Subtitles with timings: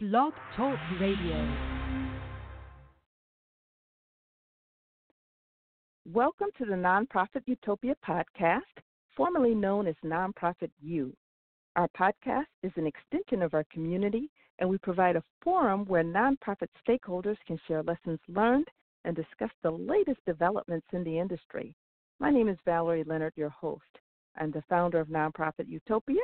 [0.00, 1.56] Blog Talk Radio.
[6.06, 8.60] Welcome to the Nonprofit Utopia podcast,
[9.16, 11.12] formerly known as Nonprofit U.
[11.74, 14.30] Our podcast is an extension of our community,
[14.60, 18.68] and we provide a forum where nonprofit stakeholders can share lessons learned
[19.04, 21.74] and discuss the latest developments in the industry.
[22.20, 23.82] My name is Valerie Leonard, your host.
[24.36, 26.22] I'm the founder of Nonprofit Utopia,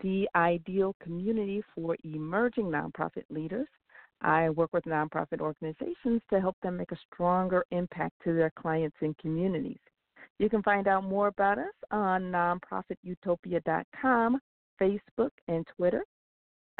[0.00, 3.66] the ideal community for emerging nonprofit leaders.
[4.20, 8.96] I work with nonprofit organizations to help them make a stronger impact to their clients
[9.00, 9.78] and communities.
[10.38, 14.40] You can find out more about us on nonprofitutopia.com,
[14.80, 16.04] Facebook, and Twitter.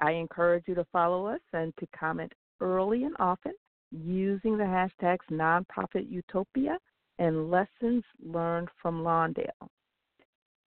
[0.00, 3.52] I encourage you to follow us and to comment early and often
[3.90, 6.76] using the hashtags nonprofitutopia
[7.18, 9.68] and lessons learned from Lawndale.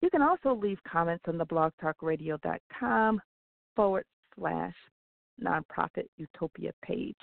[0.01, 3.21] You can also leave comments on the blogtalkradio.com
[3.75, 4.05] forward
[4.37, 4.75] slash
[5.43, 7.17] nonprofit utopia page.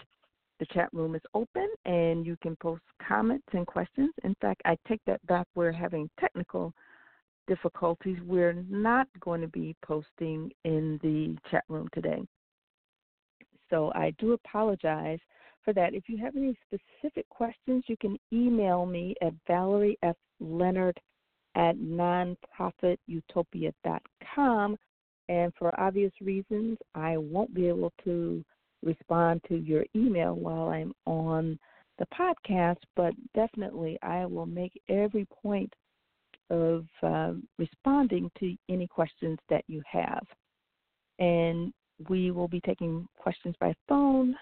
[0.59, 4.12] The chat room is open and you can post comments and questions.
[4.23, 5.48] In fact, I take that back.
[5.55, 6.73] We're having technical
[7.48, 8.17] difficulties.
[8.26, 12.23] We're not going to be posting in the chat room today.
[13.70, 15.20] So I do apologize
[15.63, 15.93] for that.
[15.93, 20.15] If you have any specific questions, you can email me at Valerie F.
[20.39, 20.99] Leonard
[21.55, 24.77] at nonprofitutopia.com.
[25.27, 28.45] And for obvious reasons, I won't be able to
[28.84, 31.57] respond to your email while I'm on
[31.98, 35.73] the podcast, but definitely I will make every point
[36.49, 40.23] of uh, responding to any questions that you have.
[41.17, 41.73] And
[42.09, 44.35] we will be taking questions by phone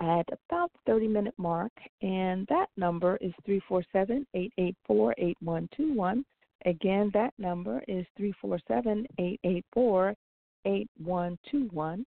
[0.00, 6.24] at about the 30 minute mark, and that number is 347 884 8121.
[6.64, 10.14] Again, that number is 347 884
[10.64, 12.06] 8121.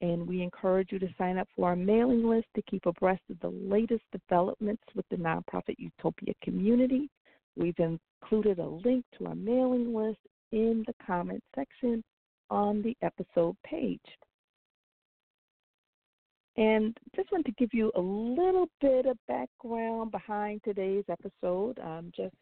[0.00, 3.38] And we encourage you to sign up for our mailing list to keep abreast of
[3.40, 7.08] the latest developments with the nonprofit Utopia community.
[7.56, 10.18] We've included a link to our mailing list
[10.50, 12.02] in the comment section
[12.50, 14.00] on the episode page.
[16.56, 21.78] And just want to give you a little bit of background behind today's episode.
[21.78, 22.34] Um, just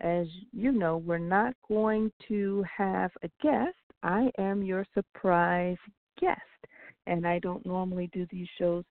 [0.00, 3.76] as you know, we're not going to have a guest.
[4.02, 5.76] I am your surprise
[6.20, 6.40] guest.
[7.06, 8.84] And I don't normally do these shows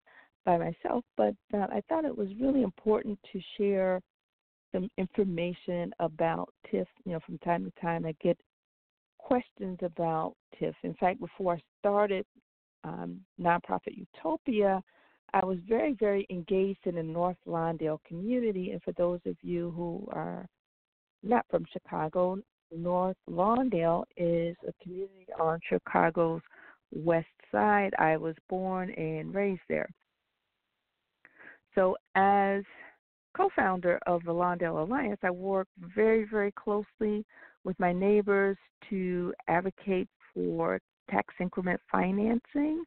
[0.46, 4.00] by myself, but uh, I thought it was really important to share
[4.72, 6.86] some information about TIF.
[7.04, 8.38] You know, from time to time, I get
[9.18, 10.74] questions about TIF.
[10.84, 12.26] In fact, before I started
[12.86, 14.82] um, nonprofit Utopia,
[15.34, 18.72] I was very, very engaged in the North Lawndale community.
[18.72, 20.48] And for those of you who are
[21.24, 22.38] not from Chicago,
[22.72, 26.42] North Lawndale is a community on Chicago's
[26.94, 27.94] west side.
[27.98, 29.90] I was born and raised there.
[31.74, 32.64] So, as
[33.36, 37.26] co founder of the Lawndale Alliance, I work very, very closely
[37.66, 38.58] with my neighbors
[38.90, 40.80] to advocate for
[41.10, 42.84] tax increment financing.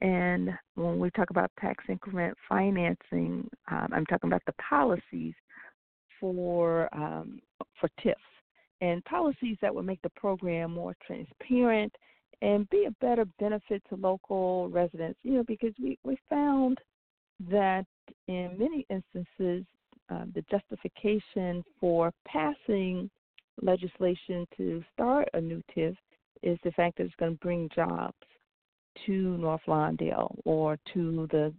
[0.00, 5.34] And when we talk about tax increment financing, um, I'm talking about the policies
[6.20, 7.40] for um,
[7.80, 8.16] for TIFs
[8.80, 11.92] and policies that would make the program more transparent
[12.42, 15.18] and be a better benefit to local residents.
[15.22, 16.78] You know, because we we found
[17.50, 17.86] that
[18.28, 19.64] in many instances,
[20.10, 23.10] uh, the justification for passing
[23.62, 25.96] legislation to start a new TIF
[26.42, 28.14] is the fact that it's going to bring jobs
[29.06, 31.52] to North Lawndale or to the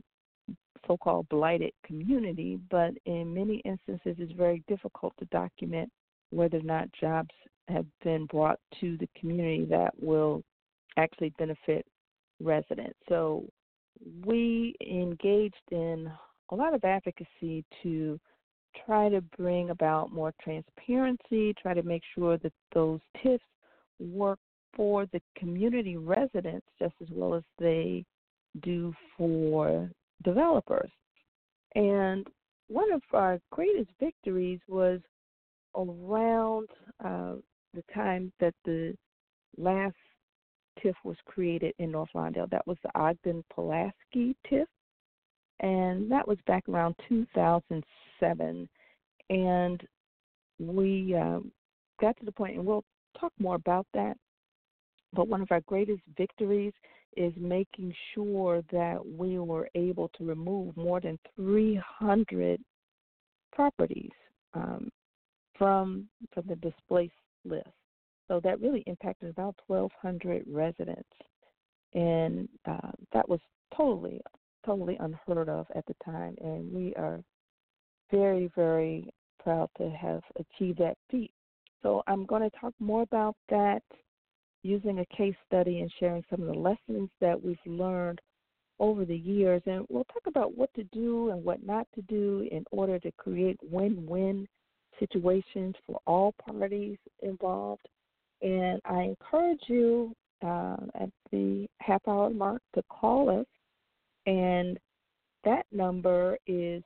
[0.87, 5.89] so called blighted community, but in many instances it's very difficult to document
[6.31, 7.29] whether or not jobs
[7.67, 10.43] have been brought to the community that will
[10.97, 11.85] actually benefit
[12.41, 12.97] residents.
[13.07, 13.45] So
[14.25, 16.11] we engaged in
[16.51, 18.19] a lot of advocacy to
[18.85, 23.39] try to bring about more transparency, try to make sure that those TIFs
[23.99, 24.39] work
[24.75, 28.05] for the community residents just as well as they
[28.61, 29.89] do for
[30.23, 30.91] developers.
[31.75, 32.27] And
[32.67, 34.99] one of our greatest victories was
[35.75, 36.67] around
[37.03, 37.35] uh,
[37.73, 38.95] the time that the
[39.57, 39.95] last
[40.83, 42.49] TIF was created in North Lawndale.
[42.49, 44.65] That was the Ogden Pulaski TIF,
[45.59, 48.69] and that was back around 2007.
[49.29, 49.83] And
[50.59, 51.39] we uh,
[52.01, 52.83] got to the point, and we'll
[53.19, 54.17] talk more about that
[55.13, 56.73] but one of our greatest victories
[57.17, 62.61] is making sure that we were able to remove more than 300
[63.51, 64.11] properties
[64.53, 64.89] um,
[65.57, 67.13] from from the displaced
[67.45, 67.67] list.
[68.27, 71.09] So that really impacted about 1,200 residents.
[71.93, 73.39] and uh, that was
[73.75, 74.21] totally,
[74.65, 76.35] totally unheard of at the time.
[76.41, 77.21] And we are
[78.11, 79.09] very, very
[79.43, 81.31] proud to have achieved that feat.
[81.81, 83.81] So I'm going to talk more about that
[84.63, 88.19] using a case study and sharing some of the lessons that we've learned
[88.79, 89.61] over the years.
[89.65, 93.11] And we'll talk about what to do and what not to do in order to
[93.13, 94.47] create win win
[94.99, 97.87] situations for all parties involved.
[98.41, 100.13] And I encourage you
[100.43, 103.45] uh, at the half hour mark to call us.
[104.25, 104.77] And
[105.43, 106.83] that number is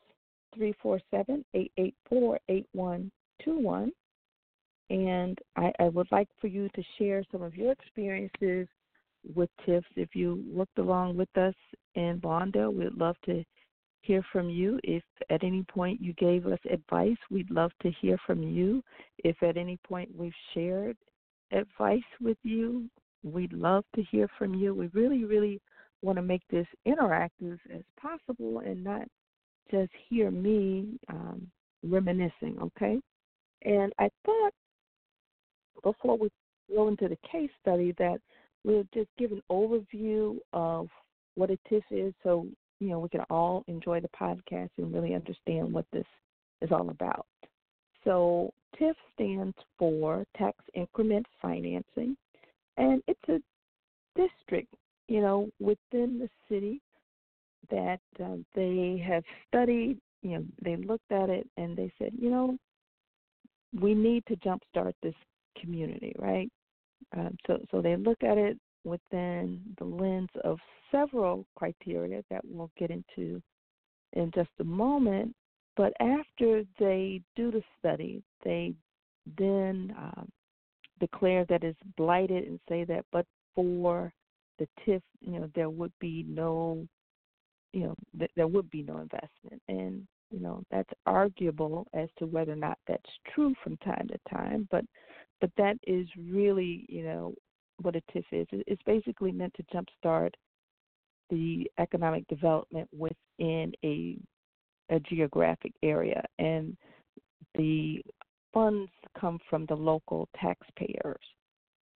[0.56, 3.92] 347 884 8121.
[4.94, 8.68] And I, I would like for you to share some of your experiences
[9.34, 9.86] with TIFs.
[9.96, 11.56] If you worked along with us
[11.96, 13.44] in Lawndale, we'd love to
[14.04, 14.80] hear from you.
[14.84, 15.02] If
[15.32, 18.84] at any point you gave us advice, we'd love to hear from you.
[19.18, 20.96] If at any point we've shared
[21.52, 22.88] advice with you,
[23.24, 24.76] we'd love to hear from you.
[24.76, 25.60] We really, really
[26.04, 29.08] want to make this interactive as possible and not
[29.72, 31.48] just hear me um,
[31.82, 33.00] reminiscing, okay?
[33.64, 34.54] And I thought
[35.82, 36.30] before we
[36.74, 38.20] go into the case study that
[38.64, 40.88] we'll just give an overview of
[41.36, 42.46] what a TIF is so
[42.80, 46.06] you know we can all enjoy the podcast and really understand what this
[46.62, 47.26] is all about.
[48.04, 52.18] So TIF stands for Tax Increment Financing,
[52.78, 53.40] and it's a
[54.16, 54.74] district,
[55.08, 56.82] you know, within the city
[57.70, 59.98] that uh, they have studied.
[60.22, 62.58] You know, they looked at it and they said, you know,
[63.80, 65.16] we need to jumpstart this
[65.60, 66.50] community, right?
[67.16, 70.58] Um, so, so they look at it within the lens of
[70.92, 73.42] several criteria that we'll get into
[74.14, 75.36] in just a moment.
[75.76, 78.74] But after they do the study, they
[79.38, 80.30] then um,
[81.00, 84.14] declare that it's blighted and say that, but for
[84.60, 86.86] the TIF, you know, there would be no,
[87.74, 92.26] you know, th- there would be no investment, and you know that's arguable as to
[92.26, 94.68] whether or not that's true from time to time.
[94.72, 94.86] But
[95.44, 97.34] but that is really, you know,
[97.82, 98.48] what a TIF is.
[98.54, 100.30] It's basically meant to jumpstart
[101.30, 104.18] the economic development within a
[104.90, 106.78] a geographic area, and
[107.56, 108.02] the
[108.54, 111.26] funds come from the local taxpayers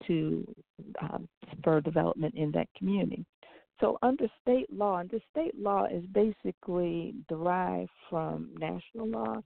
[0.08, 0.46] to
[1.02, 3.26] um, spur development in that community.
[3.80, 9.42] So, under state law, and the state law is basically derived from national law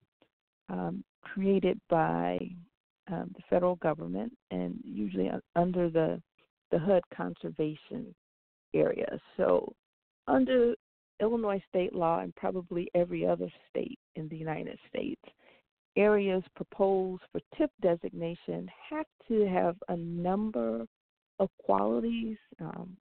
[0.69, 2.39] um, created by
[3.09, 6.21] um, the federal government and usually under the
[6.71, 8.15] the HUD conservation
[8.73, 9.19] area.
[9.37, 9.73] So
[10.27, 10.73] under
[11.21, 15.21] Illinois state law and probably every other state in the United States,
[15.97, 20.85] areas proposed for TIF designation have to have a number
[21.39, 22.95] of qualities, um,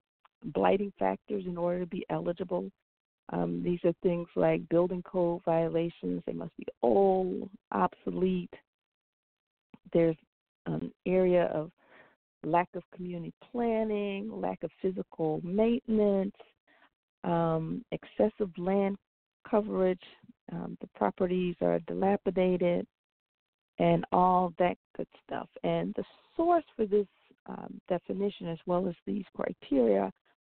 [0.47, 2.71] blighting factors in order to be eligible.
[3.33, 8.53] Um, these are things like building code violations, they must be old, obsolete,
[9.93, 10.17] there's
[10.67, 11.71] an area of
[12.45, 16.35] lack of community planning, lack of physical maintenance,
[17.25, 18.97] um, excessive land
[19.49, 20.03] coverage,
[20.53, 22.87] um, the properties are dilapidated,
[23.79, 25.49] and all that good stuff.
[25.65, 26.05] And the
[26.37, 27.07] source for this
[27.47, 30.11] um, definition, as well as these criteria,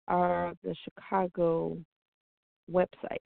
[0.09, 1.79] are the Chicago
[2.71, 3.23] website.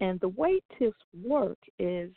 [0.00, 2.10] And the way TIFs work is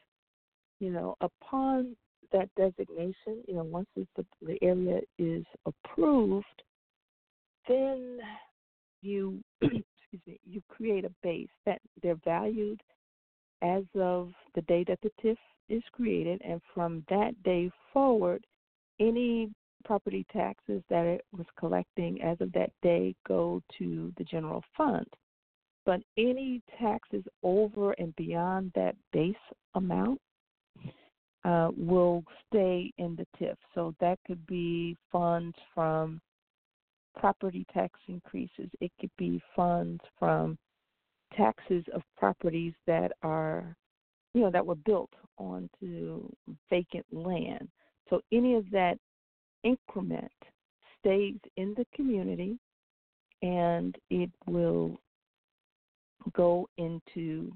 [0.80, 1.96] you know, upon
[2.32, 4.06] that designation, you know, once the,
[4.42, 6.46] the area is approved,
[7.68, 8.20] then
[9.02, 12.82] you excuse me, you create a base that they're valued
[13.62, 18.46] as of the day that the TIF is created, and from that day forward,
[19.00, 19.52] any
[19.86, 25.06] property taxes that it was collecting as of that day go to the general fund.
[25.86, 29.36] But any taxes over and beyond that base
[29.76, 30.20] amount
[31.46, 33.56] uh, will stay in the TIF.
[33.74, 36.22] So that could be funds from
[37.18, 38.70] property tax increases.
[38.82, 40.58] It could be funds from
[41.36, 43.76] taxes of properties that are,
[44.34, 46.30] you know, that were built onto
[46.70, 47.70] vacant land.
[48.10, 48.98] So any of that
[49.64, 50.32] increment
[51.00, 52.58] stays in the community
[53.42, 55.00] and it will
[56.34, 57.52] go into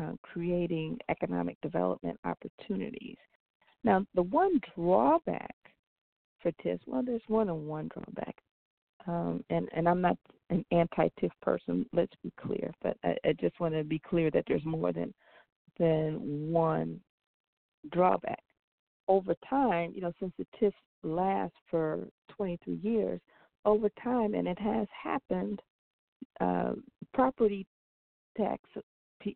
[0.00, 3.16] uh, creating economic development opportunities.
[3.84, 5.54] Now, the one drawback
[6.40, 8.36] for TIFs, well, there's more than one drawback,
[9.06, 10.16] um, and and I'm not
[10.50, 11.86] an anti-TIF person.
[11.92, 15.12] Let's be clear, but I, I just want to be clear that there's more than
[15.78, 17.00] than one
[17.92, 18.42] drawback.
[19.06, 23.20] Over time, you know, since the TIFs last for 23 years,
[23.64, 25.60] over time, and it has happened,
[26.40, 26.72] uh,
[27.14, 27.66] property
[28.36, 28.62] tax,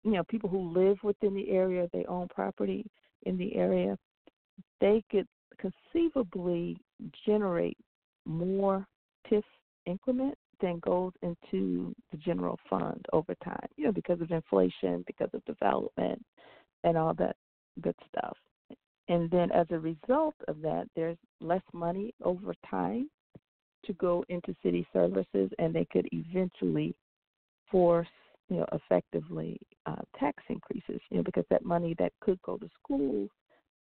[0.03, 2.85] you know, people who live within the area, they own property
[3.25, 3.97] in the area,
[4.81, 5.27] they could
[5.59, 6.77] conceivably
[7.27, 7.77] generate
[8.27, 8.87] more
[9.31, 9.43] TIF
[9.87, 15.31] increment than goes into the general fund over time, you know, because of inflation, because
[15.35, 16.23] of development,
[16.85, 17.37] and all that
[17.81, 18.37] good stuff.
[19.09, 23.11] And then as a result of that, there's less money over time
[23.85, 26.95] to go into city services, and they could eventually
[27.71, 28.07] force,
[28.49, 32.69] you know, effectively uh, tax increases, you know, because that money that could go to
[32.83, 33.31] schools,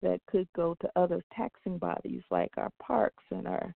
[0.03, 3.75] that could go to other taxing bodies like our parks and our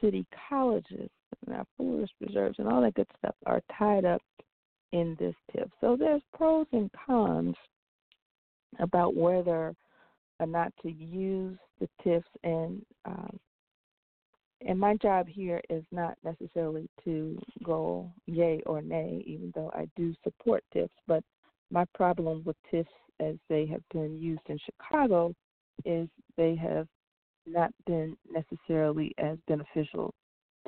[0.00, 1.10] city colleges
[1.46, 4.22] and our forest reserves and all that good stuff are tied up
[4.92, 5.68] in this TIF.
[5.80, 7.56] So there's pros and cons
[8.78, 9.74] about whether
[10.38, 13.38] or not to use the TIFs and um,
[14.66, 19.86] and my job here is not necessarily to go yay or nay, even though I
[19.96, 20.88] do support TIFs.
[21.06, 21.22] But
[21.70, 22.86] my problem with TIFs
[23.20, 25.34] as they have been used in Chicago
[25.84, 26.86] is they have
[27.46, 30.12] not been necessarily as beneficial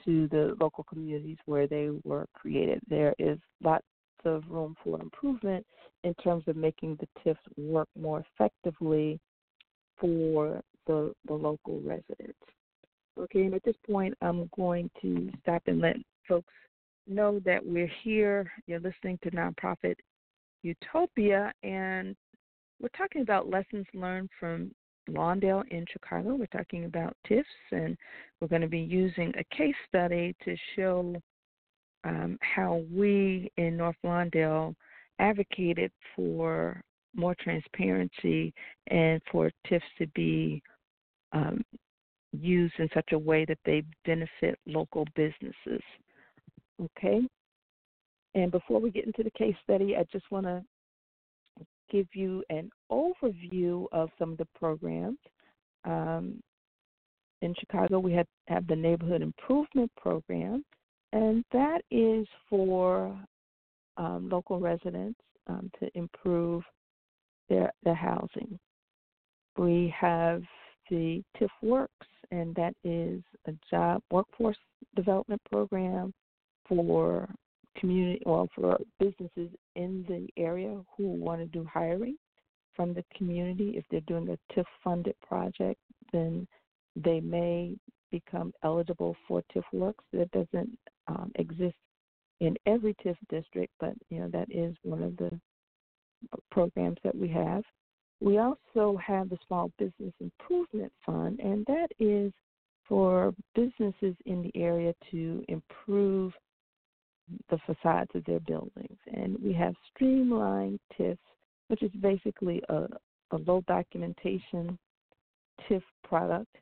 [0.04, 2.80] to the local communities where they were created.
[2.88, 3.84] There is lots
[4.24, 5.66] of room for improvement
[6.04, 9.18] in terms of making the TIFs work more effectively
[10.00, 12.38] for the, the local residents.
[13.18, 15.96] Okay, and at this point, I'm going to stop and let
[16.28, 16.52] folks
[17.08, 18.50] know that we're here.
[18.66, 19.96] You're listening to Nonprofit
[20.62, 22.16] Utopia, and
[22.80, 24.70] we're talking about lessons learned from
[25.08, 26.34] Lawndale in Chicago.
[26.34, 27.96] We're talking about TIFs, and
[28.40, 31.16] we're going to be using a case study to show
[32.04, 34.74] um, how we in North Lawndale
[35.18, 36.80] advocated for
[37.14, 38.52] more transparency
[38.88, 40.62] and for TIFs to be
[41.32, 41.62] um,
[42.32, 45.82] used in such a way that they benefit local businesses.
[46.80, 47.22] Okay?
[48.34, 50.62] And before we get into the case study, I just want to
[51.90, 55.18] give you an overview of some of the programs.
[55.84, 56.40] Um,
[57.40, 60.64] in Chicago, we have, have the Neighborhood Improvement Program,
[61.12, 63.18] and that is for
[63.96, 66.62] um, local residents um, to improve
[67.48, 68.58] their, their housing.
[69.56, 70.42] We have
[70.90, 74.58] the TIF Works, and that is a job workforce
[74.96, 76.12] development program
[76.68, 77.28] for
[77.78, 82.16] community well for businesses in the area who want to do hiring
[82.74, 83.74] from the community.
[83.76, 85.80] If they're doing a TIF funded project,
[86.12, 86.46] then
[86.96, 87.76] they may
[88.10, 90.04] become eligible for TIF Works.
[90.12, 91.76] That doesn't um, exist
[92.40, 95.30] in every TIF district, but you know that is one of the
[96.50, 97.62] programs that we have.
[98.20, 102.32] We also have the Small Business Improvement Fund, and that is
[102.88, 106.32] for businesses in the area to improve
[107.50, 108.98] the facades of their buildings.
[109.12, 111.18] And we have streamlined TIFs,
[111.68, 112.86] which is basically a,
[113.32, 114.78] a low documentation
[115.68, 116.54] TIF product.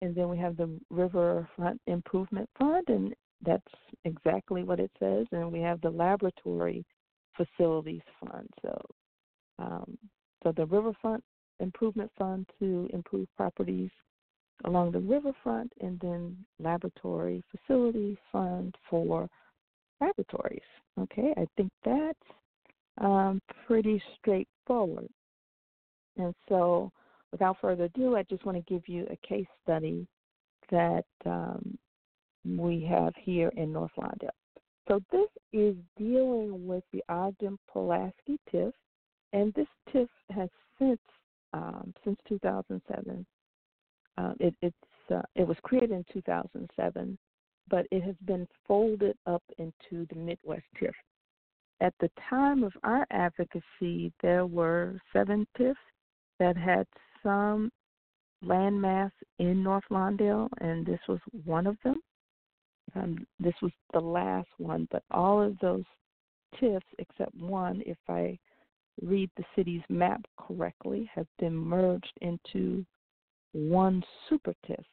[0.00, 3.62] And then we have the Riverfront Improvement Fund, and that's
[4.04, 5.26] exactly what it says.
[5.32, 6.84] And we have the Laboratory
[7.36, 8.48] Facilities Fund.
[8.62, 8.80] So
[9.58, 9.98] um,
[10.42, 11.24] so the Riverfront
[11.60, 13.90] Improvement Fund to improve properties
[14.64, 19.28] along the riverfront, and then Laboratory Facility Fund for
[20.00, 20.60] laboratories.
[20.98, 22.18] Okay, I think that's
[23.00, 25.08] um, pretty straightforward.
[26.16, 26.90] And so,
[27.30, 30.06] without further ado, I just want to give you a case study
[30.70, 31.78] that um,
[32.44, 34.30] we have here in North Lawndale.
[34.88, 38.72] So, this is dealing with the Ogden Pulaski TIF
[39.32, 41.00] and this TIF has since
[41.52, 43.26] um, since 2007.
[44.16, 44.76] Uh, it, it's
[45.14, 47.18] uh, it was created in 2007,
[47.70, 50.92] but it has been folded up into the Midwest TIF.
[51.80, 55.76] At the time of our advocacy, there were seven TIFs
[56.38, 56.86] that had
[57.22, 57.70] some
[58.44, 62.00] landmass in North Lawndale, and this was one of them.
[62.94, 65.84] Um, this was the last one, but all of those
[66.60, 68.38] TIFs, except one, if I
[69.02, 72.84] read the city's map correctly, have been merged into
[73.52, 74.84] one super TIF.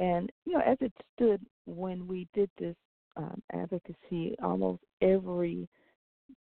[0.00, 2.74] And, you know, as it stood when we did this
[3.16, 5.68] um, advocacy, almost every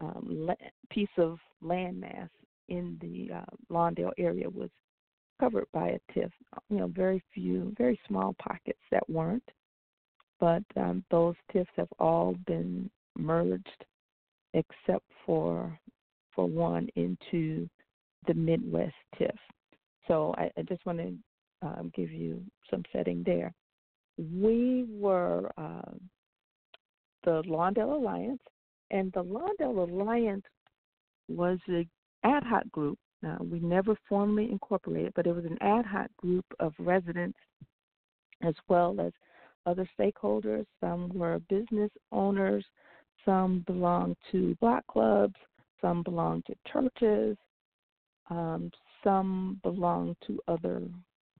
[0.01, 0.55] um, la-
[0.91, 2.29] piece of landmass
[2.69, 4.71] in the uh, Lawndale area was
[5.39, 6.31] covered by a TIF.
[6.69, 9.49] You know, very few, very small pockets that weren't.
[10.41, 13.85] But um, those TIFs have all been merged
[14.53, 15.79] except for
[16.35, 17.69] for one into
[18.27, 19.37] the Midwest TIF.
[20.07, 21.15] So I, I just want to
[21.63, 23.53] um, give you some setting there.
[24.19, 25.93] We were uh,
[27.25, 28.41] the Lawndale Alliance,
[28.91, 30.45] and the Lawndale Alliance
[31.29, 31.89] was an
[32.25, 32.99] ad hoc group.
[33.27, 37.39] Uh, we never formally incorporated, but it was an ad hoc group of residents
[38.43, 39.13] as well as
[39.67, 40.65] other stakeholders.
[40.81, 42.65] Some were business owners,
[43.25, 45.35] some belonged to block clubs,
[45.81, 47.37] some belonged to churches,
[48.31, 48.71] um,
[49.03, 50.83] some belonged to other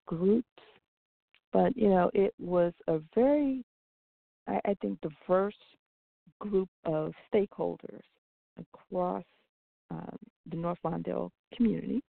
[0.07, 0.47] groups.
[1.53, 3.65] But, you know, it was a very,
[4.47, 5.55] I, I think, diverse
[6.39, 8.03] group of stakeholders
[8.59, 9.25] across
[9.91, 10.17] um,
[10.51, 12.03] the North Lawndale community.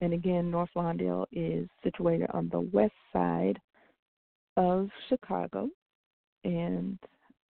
[0.00, 3.58] And again, North Lawndale is situated on the west side
[4.56, 5.68] of Chicago,
[6.44, 6.98] and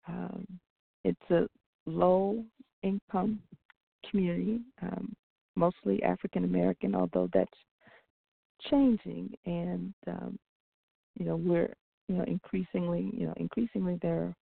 [0.06, 0.46] um,
[1.04, 1.48] it's a
[1.86, 2.44] low
[2.82, 3.40] income
[4.08, 5.14] community, um,
[5.56, 7.50] mostly African American, although that's
[8.70, 9.34] changing.
[9.44, 10.38] And um,
[11.14, 11.72] you know, we're
[12.08, 14.36] you know increasingly, you know, increasingly there are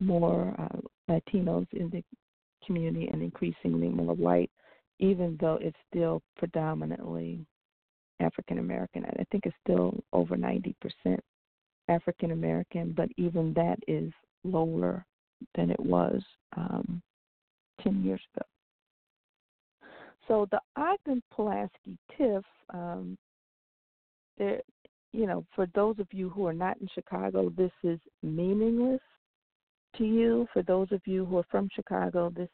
[0.00, 0.78] more uh,
[1.10, 2.02] Latinos in the
[2.66, 4.50] community and increasingly more white,
[4.98, 7.44] even though it's still predominantly
[8.20, 9.04] African American.
[9.04, 10.74] I think it's still over 90%
[11.88, 14.12] African American, but even that is
[14.44, 15.04] lower
[15.54, 16.22] than it was
[16.56, 17.02] um,
[17.82, 18.46] 10 years ago.
[20.26, 22.42] So the Ogden Pulaski TIF,
[22.72, 23.18] um,
[24.38, 24.60] there,
[25.12, 29.00] you know, for those of you who are not in Chicago, this is meaningless
[29.96, 30.46] to you.
[30.52, 32.48] For those of you who are from Chicago, this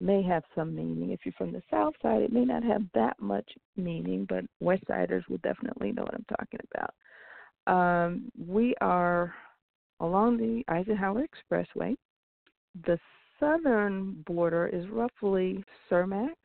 [0.00, 1.10] may have some meaning.
[1.10, 4.84] If you're from the South Side, it may not have that much meaning, but West
[4.88, 6.94] Siders will definitely know what I'm talking about.
[7.66, 9.34] Um, we are
[10.00, 11.96] along the Eisenhower Expressway.
[12.86, 12.98] The
[13.38, 16.36] southern border is roughly Cermak,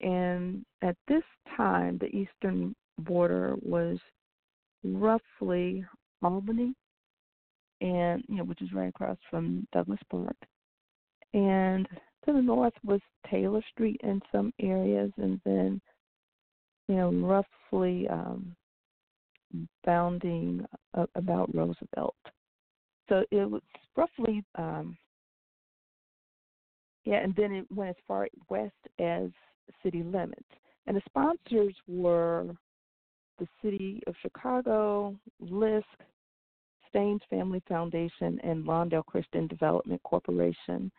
[0.00, 1.22] and at this
[1.56, 3.98] time, the eastern border was
[4.84, 5.84] roughly
[6.22, 6.74] Albany,
[7.80, 10.36] and you know, which is right across from Douglas Park.
[11.32, 11.88] And
[12.24, 15.80] to the north was Taylor Street in some areas, and then
[16.88, 18.56] you know, roughly um,
[19.84, 20.66] bounding
[21.14, 22.16] about Roosevelt.
[23.08, 23.62] So it was
[23.96, 24.96] roughly, um,
[27.04, 29.30] yeah, and then it went as far west as
[29.84, 30.42] city limits.
[30.86, 32.56] And the sponsors were
[33.40, 35.84] the City of Chicago, LISC,
[36.88, 40.92] Steans Family Foundation, and Lawndale Christian Development Corporation.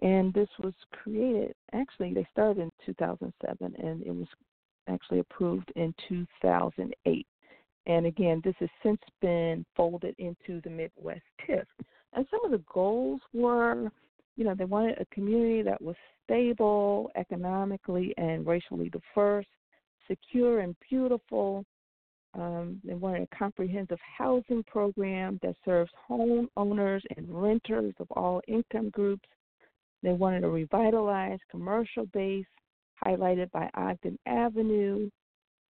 [0.00, 4.28] And this was created, actually, they started in 2007 and it was
[4.88, 7.26] actually approved in 2008.
[7.86, 11.64] And again, this has since been folded into the Midwest TIF.
[12.12, 13.90] And some of the goals were,
[14.36, 19.46] you know, they wanted a community that was stable economically and racially diverse,
[20.08, 21.64] secure and beautiful.
[22.34, 28.90] Um, they wanted a comprehensive housing program that serves homeowners and renters of all income
[28.90, 29.28] groups.
[30.02, 32.46] They wanted a revitalized commercial base
[33.04, 35.08] highlighted by Ogden Avenue,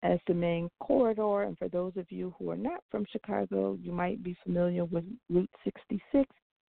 [0.03, 1.43] as the main corridor.
[1.43, 5.05] And for those of you who are not from Chicago, you might be familiar with
[5.31, 6.29] Route 66.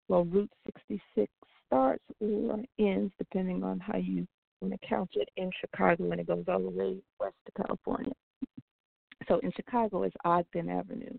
[0.08, 1.32] Well, Route 66
[1.66, 4.28] starts or ends, depending on how you
[4.88, 8.14] count it, in Chicago, and it goes all the way west to California.
[9.28, 11.18] So in Chicago, it's Ogden Avenue.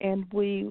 [0.00, 0.70] And we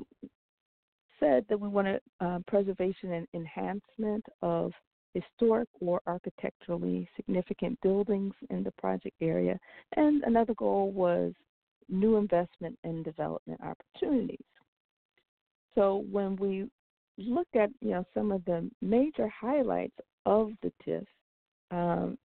[1.20, 4.72] said that we wanted uh, preservation and enhancement of
[5.14, 9.60] historic or architecturally significant buildings in the project area.
[9.96, 11.34] And another goal was
[11.90, 14.38] new investment and development opportunities.
[15.76, 16.70] So when we
[17.18, 21.06] look at you know some of the major highlights of the TIF,
[21.72, 22.18] um,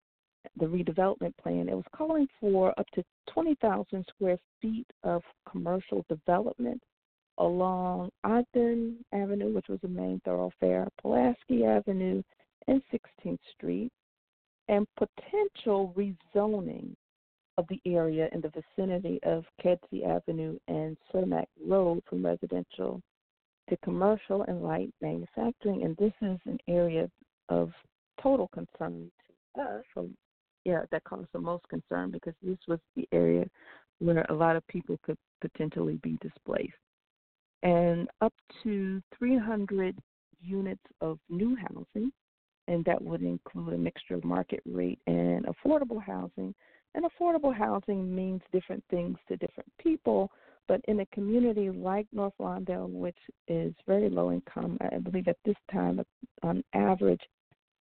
[0.57, 6.81] the redevelopment plan, it was calling for up to 20,000 square feet of commercial development
[7.37, 12.21] along Ogden Avenue, which was the main thoroughfare, Pulaski Avenue,
[12.67, 13.91] and 16th Street,
[14.69, 16.95] and potential rezoning
[17.57, 23.01] of the area in the vicinity of Kedzie Avenue and Cermak Road from residential
[23.69, 25.83] to commercial and light manufacturing.
[25.83, 27.09] And this is an area
[27.49, 27.71] of
[28.21, 29.09] total concern
[29.57, 29.83] us.
[29.93, 30.09] So,
[30.63, 33.45] yeah, that caused the most concern because this was the area
[33.99, 36.73] where a lot of people could potentially be displaced.
[37.63, 39.97] And up to 300
[40.41, 42.11] units of new housing
[42.67, 46.53] and that would include a mixture of market rate and affordable housing.
[46.93, 50.31] And affordable housing means different things to different people,
[50.67, 55.37] but in a community like North Lawndale, which is very low income, I believe at
[55.45, 56.01] this time,
[56.41, 57.21] on average,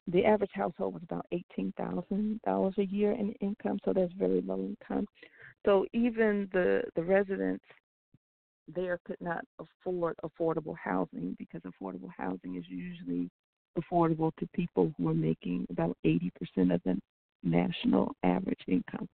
[0.07, 4.43] the average household was about eighteen thousand dollars a year in income, so that's very
[4.43, 5.07] low income.
[5.65, 7.65] So even the the residents
[8.75, 13.31] there could not afford affordable housing because affordable housing is usually
[13.79, 16.31] affordable to people who are making about 80%
[16.75, 16.99] of the
[17.43, 19.09] national average income.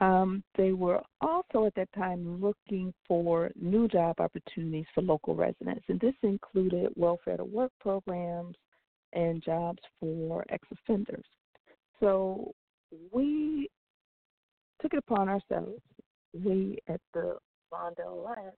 [0.00, 5.84] Um, they were also at that time looking for new job opportunities for local residents,
[5.88, 8.56] and this included welfare to work programs
[9.14, 11.24] and jobs for ex offenders.
[12.00, 12.52] So
[13.12, 13.68] we
[14.82, 15.80] took it upon ourselves,
[16.32, 17.38] we at the
[17.72, 18.56] Lawndale Alliance,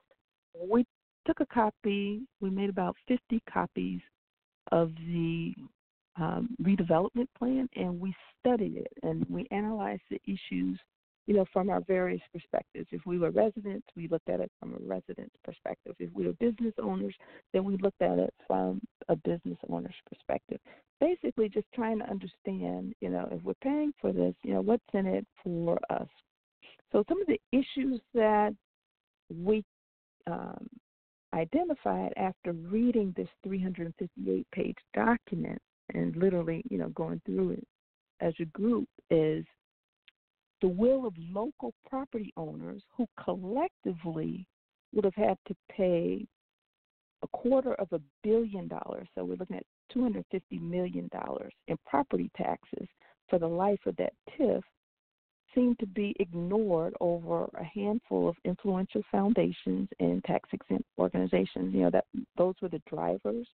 [0.60, 0.84] we
[1.26, 4.00] took a copy, we made about 50 copies
[4.72, 5.52] of the
[6.18, 10.78] um, redevelopment plan and we studied it and we analyzed the issues
[11.26, 12.86] you know, from our various perspectives.
[12.92, 15.94] If we were residents, we looked at it from a resident's perspective.
[15.98, 17.14] If we were business owners,
[17.52, 20.60] then we looked at it from a business owner's perspective.
[21.00, 24.82] Basically, just trying to understand, you know, if we're paying for this, you know, what's
[24.94, 26.08] in it for us.
[26.92, 28.54] So some of the issues that
[29.28, 29.64] we
[30.28, 30.68] um,
[31.34, 35.60] identified after reading this 358 page document
[35.92, 37.66] and literally, you know, going through it
[38.20, 39.44] as a group is
[40.62, 44.46] the will of local property owners who collectively
[44.92, 46.26] would have had to pay
[47.22, 49.08] a quarter of a billion dollars.
[49.14, 50.22] So we're looking at $250
[50.60, 51.10] million
[51.68, 52.88] in property taxes
[53.28, 54.62] for the life of that TIF
[55.54, 61.74] seemed to be ignored over a handful of influential foundations and tax exempt organizations.
[61.74, 62.04] You know that
[62.36, 63.46] those were the drivers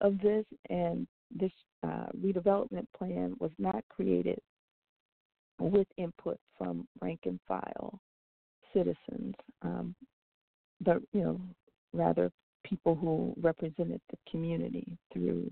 [0.00, 1.52] of this, and this
[1.82, 4.40] uh, redevelopment plan was not created
[5.58, 7.98] with input from rank and file
[8.72, 9.94] citizens, um,
[10.80, 11.40] but you know,
[11.92, 12.30] rather
[12.64, 15.50] people who represented the community through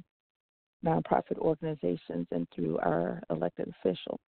[0.84, 4.20] nonprofit organizations and through our elected officials.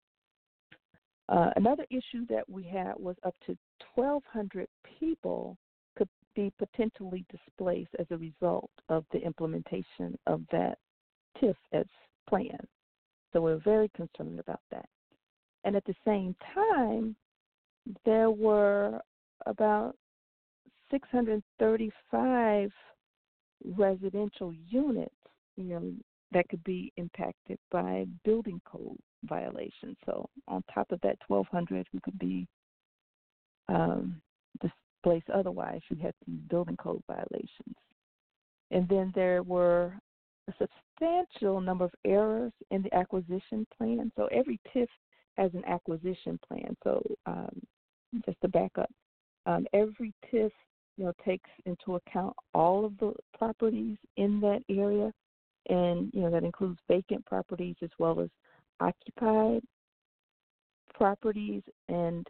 [1.29, 3.57] Uh, another issue that we had was up to
[3.95, 5.57] 1,200 people
[5.97, 10.79] could be potentially displaced as a result of the implementation of that
[11.41, 11.87] TIF as
[12.29, 12.69] planned.
[13.33, 14.87] So we're very concerned about that.
[15.65, 17.17] And at the same time,
[18.05, 19.01] there were
[19.47, 19.97] about
[20.91, 22.71] 635
[23.77, 25.15] residential units,
[25.57, 25.93] you know,
[26.33, 29.97] that could be impacted by building code violations.
[30.05, 32.47] So on top of that 1,200 who could be
[33.69, 34.21] um,
[34.61, 37.77] displaced otherwise, you had some building code violations.
[38.71, 39.99] And then there were
[40.49, 44.11] a substantial number of errors in the acquisition plan.
[44.17, 44.89] So every TIF
[45.39, 46.77] as an acquisition plan.
[46.85, 47.61] So um,
[48.25, 48.91] just to back up,
[49.47, 50.51] um, every TIF
[50.97, 55.13] you know takes into account all of the properties in that area,
[55.69, 58.29] and you know that includes vacant properties as well as
[58.81, 59.63] occupied
[60.95, 61.63] properties.
[61.89, 62.27] And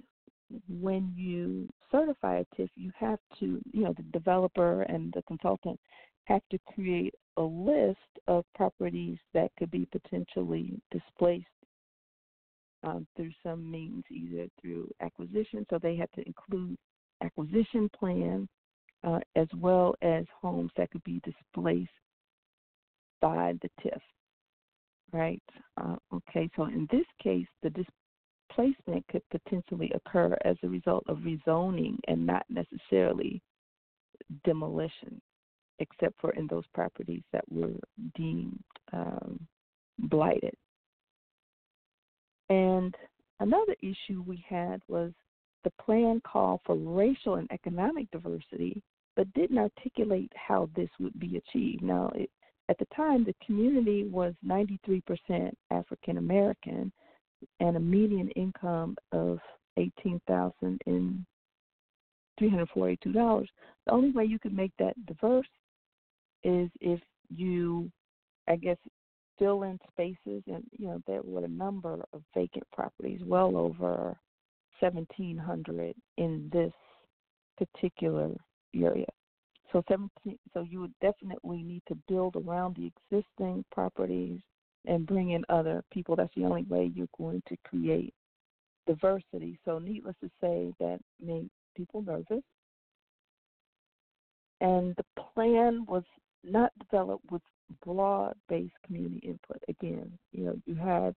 [0.69, 5.79] when you certify a TIF, you have to you know the developer and the consultant
[6.25, 11.47] have to create a list of properties that could be potentially displaced
[12.85, 15.67] um, through some means, either through acquisition.
[15.71, 16.77] So they had to include
[17.23, 18.49] acquisition plan
[19.03, 21.91] uh, as well as homes that could be displaced
[23.21, 24.01] by the TIF.
[25.13, 25.43] Right?
[25.81, 31.19] Uh, okay, so in this case, the displacement could potentially occur as a result of
[31.19, 33.41] rezoning and not necessarily
[34.45, 35.21] demolition,
[35.79, 37.75] except for in those properties that were
[38.17, 39.47] deemed um,
[39.99, 40.55] blighted.
[42.51, 42.95] And
[43.41, 45.13] another issue we had was
[45.65, 48.83] the plan called for racial and economic diversity,
[49.17, 51.83] but didn't articulate how this would be achieved.
[51.83, 52.31] Now, it,
[52.69, 56.93] at the time, the community was 93% African American
[57.61, 59.39] and a median income of
[59.77, 61.25] eighteen thousand and
[62.39, 63.49] three hundred forty-two dollars.
[63.87, 65.49] The only way you could make that diverse
[66.43, 67.01] is if
[67.35, 67.91] you,
[68.49, 68.77] I guess,
[69.39, 74.17] fill in spaces, and you know there were a number of vacant properties, well over
[74.81, 76.73] 1,700 in this
[77.57, 78.31] particular
[78.75, 79.07] area.
[79.73, 84.41] So 17, so you would definitely need to build around the existing properties
[84.87, 86.15] and bring in other people.
[86.15, 88.15] That's the only way you're going to create
[88.87, 89.59] diversity.
[89.65, 92.45] So needless to say, that made people nervous.
[94.61, 96.05] And the plan was
[96.45, 97.43] not developed with
[97.85, 99.63] broad based community input.
[99.69, 101.15] Again, you know, you had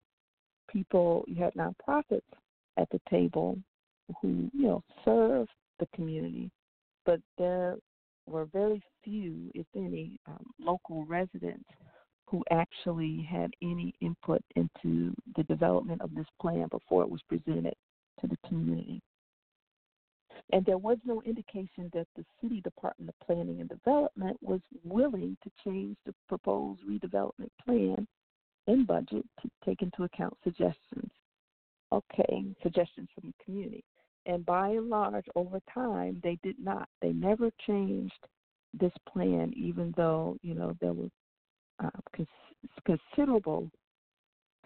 [0.70, 2.20] people, you had nonprofits
[2.76, 3.58] at the table
[4.20, 5.46] who, you know, serve
[5.78, 6.50] the community,
[7.04, 7.76] but there
[8.26, 11.64] were very few, if any, um, local residents
[12.26, 17.74] who actually had any input into the development of this plan before it was presented
[18.20, 19.00] to the community.
[20.52, 25.36] And there was no indication that the City Department of Planning and Development was willing
[25.44, 28.06] to change the proposed redevelopment plan
[28.66, 31.10] and budget to take into account suggestions.
[31.92, 33.84] Okay, suggestions from the community.
[34.26, 36.88] And by and large, over time, they did not.
[37.00, 38.26] They never changed
[38.78, 41.10] this plan, even though you know there was
[41.82, 42.28] uh, cons-
[42.84, 43.70] considerable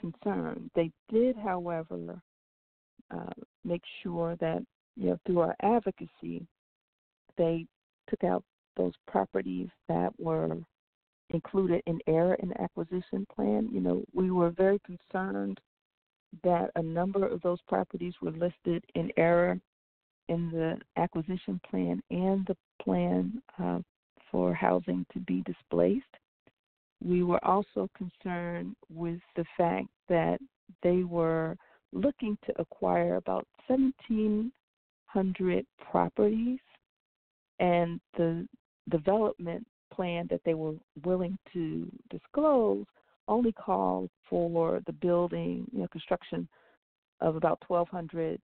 [0.01, 0.69] concern.
[0.75, 2.21] They did, however,
[3.13, 3.31] uh,
[3.65, 4.63] make sure that
[4.97, 6.47] you know through our advocacy,
[7.37, 7.67] they
[8.09, 8.45] took out
[8.77, 10.57] those properties that were
[11.31, 13.69] included in error in the acquisition plan.
[13.73, 15.61] You know, we were very concerned
[16.43, 19.59] that a number of those properties were listed in error
[20.29, 23.81] in the acquisition plan and the plan uh,
[24.31, 26.05] for housing to be displaced.
[27.05, 30.39] We were also concerned with the fact that
[30.83, 31.57] they were
[31.93, 33.47] looking to acquire about
[35.13, 36.59] 1,700 properties,
[37.61, 38.47] and the
[38.91, 42.87] development plan that they were willing to disclose
[43.29, 46.49] only called for the building, you know, construction
[47.21, 48.41] of about 1,200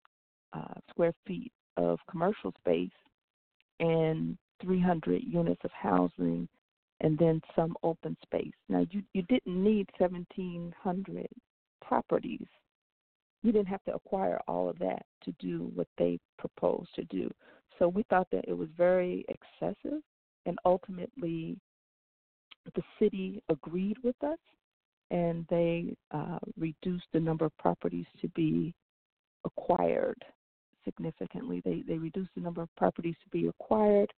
[0.53, 2.89] uh, square feet of commercial space
[3.79, 6.47] and 300 units of housing
[7.01, 8.53] and then some open space.
[8.69, 11.27] Now, you, you didn't need 1,700
[11.81, 12.47] properties.
[13.45, 17.29] You didn't have to acquire all of that to do what they proposed to do.
[17.77, 20.01] So we thought that it was very excessive,
[20.47, 21.55] and ultimately,
[22.73, 24.39] the city agreed with us,
[25.11, 28.73] and they uh, reduced the number of properties to be
[29.45, 30.25] acquired
[30.83, 31.61] significantly.
[31.63, 34.11] They they reduced the number of properties to be acquired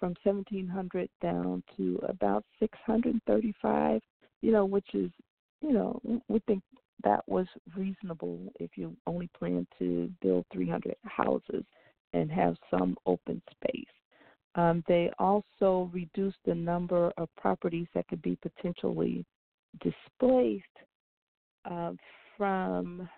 [0.00, 4.00] from 1,700 down to about 635.
[4.40, 5.12] You know, which is
[5.60, 6.64] you know we think
[7.04, 11.64] that was reasonable if you only plan to build 300 houses
[12.12, 13.84] and have some open space.
[14.54, 19.24] Um, they also reduced the number of properties that could be potentially
[19.80, 20.64] displaced
[21.64, 21.92] uh,
[22.36, 23.08] from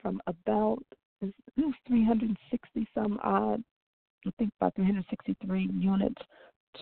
[0.00, 0.82] from about
[1.20, 3.62] it was 360 some odd,
[4.26, 6.22] I think about 363 units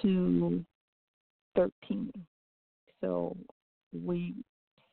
[0.03, 0.65] to
[1.57, 2.13] 13.
[3.01, 3.37] So
[3.93, 4.35] we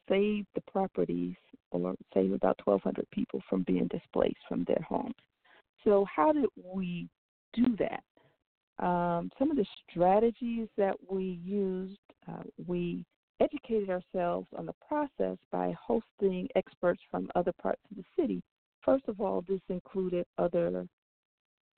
[0.10, 1.36] saved the properties
[1.72, 5.16] or saved about 1,200 people from being displaced from their homes.
[5.84, 7.08] So how did we
[7.54, 8.04] do that?
[8.86, 13.06] Um, some of the strategies that we used, uh, we
[13.40, 18.42] educated ourselves on the process by hosting experts from other parts of the city
[18.86, 20.88] First of all, this included other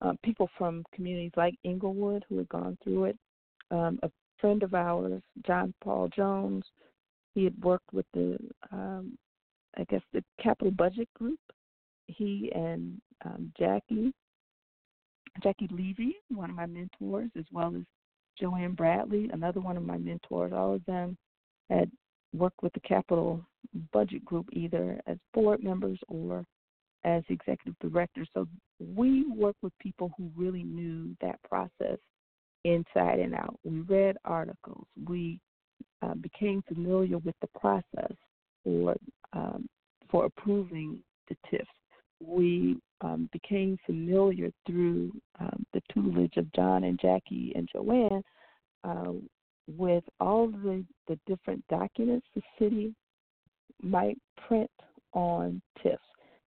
[0.01, 3.17] uh, people from communities like Englewood who had gone through it.
[3.71, 6.65] Um, a friend of ours, John Paul Jones,
[7.38, 8.36] he had worked with the,
[8.71, 9.15] um,
[9.78, 11.39] I guess, the Capital Budget Group.
[12.08, 14.12] He and um, Jackie,
[15.43, 17.84] Jackie Leavy, one of my mentors, as well as
[18.39, 20.52] Joanne Bradley, another one of my mentors.
[20.52, 21.15] All of them
[21.69, 21.91] had
[22.34, 23.45] worked with the Capital
[23.93, 26.43] Budget Group either as board members or
[27.04, 28.26] as executive director.
[28.34, 28.47] So
[28.80, 32.00] we work with people who really knew that process
[32.63, 33.60] inside and out.
[33.63, 34.88] We read articles.
[35.06, 35.39] We
[36.01, 38.15] uh, became familiar with the process
[38.63, 38.95] for
[39.33, 39.67] um,
[40.09, 41.67] for approving the TIFs.
[42.23, 48.23] We um, became familiar through um, the tutelage of John and Jackie and Joanne
[48.83, 49.11] uh,
[49.67, 52.95] with all the, the different documents the city
[53.81, 54.71] might print
[55.13, 55.99] on TIFs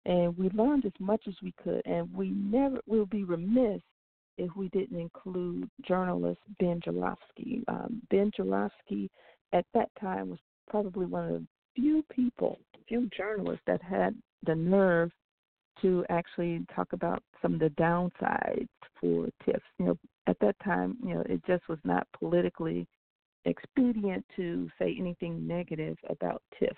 [0.08, 1.82] and we learned as much as we could.
[1.84, 3.82] And we never will be remiss
[4.38, 7.64] if we didn't include journalist Ben Joravsky.
[7.68, 9.10] Um, ben Joravsky
[9.52, 10.38] at that time was
[10.70, 15.10] probably one of the few people, few journalists that had the nerve
[15.82, 18.68] to actually talk about some of the downsides
[19.00, 19.60] for TIFs.
[19.78, 22.86] You know, at that time, you know, it just was not politically
[23.44, 26.76] expedient to say anything negative about TIFs.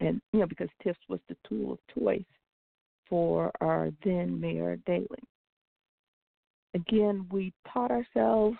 [0.00, 2.22] And, you know, because TIFs was the tool of choice
[3.08, 5.06] for our then Mayor Daley.
[6.74, 8.56] Again, we taught ourselves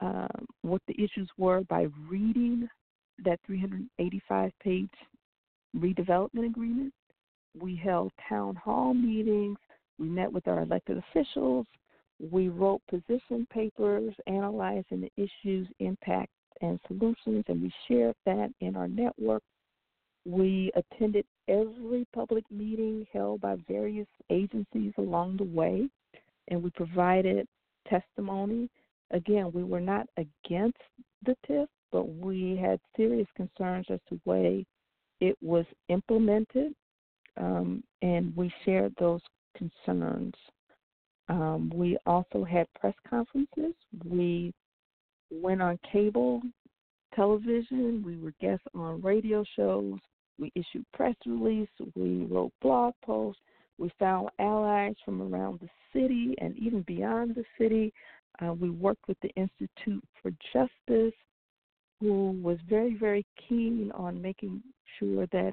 [0.00, 2.68] um, what the issues were by reading
[3.24, 4.90] that 385 page
[5.76, 6.92] redevelopment agreement.
[7.58, 9.58] We held town hall meetings.
[9.98, 11.66] We met with our elected officials.
[12.30, 18.76] We wrote position papers analyzing the issues, impact, and solutions, and we shared that in
[18.76, 19.42] our network
[20.24, 25.88] we attended every public meeting held by various agencies along the way,
[26.48, 27.46] and we provided
[27.88, 28.68] testimony.
[29.10, 30.78] Again, we were not against
[31.24, 34.64] the TIF, but we had serious concerns as to way
[35.20, 36.74] it was implemented,
[37.36, 39.20] um, and we shared those
[39.56, 40.34] concerns.
[41.28, 43.74] Um, we also had press conferences.
[44.04, 44.52] We
[45.30, 46.42] went on cable
[47.14, 48.02] television.
[48.04, 49.98] We were guests on radio shows.
[50.38, 51.68] We issued press release.
[51.94, 53.40] We wrote blog posts.
[53.78, 57.92] We found allies from around the city and even beyond the city.
[58.40, 61.14] Uh, we worked with the Institute for Justice,
[62.00, 64.62] who was very, very keen on making
[64.98, 65.52] sure that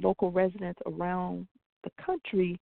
[0.00, 1.46] local residents around
[1.84, 2.58] the country,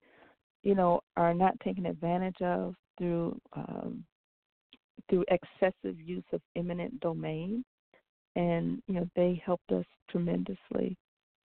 [0.62, 4.04] you know, are not taken advantage of through um,
[5.08, 7.64] through excessive use of eminent domain,
[8.36, 10.96] and you know they helped us tremendously.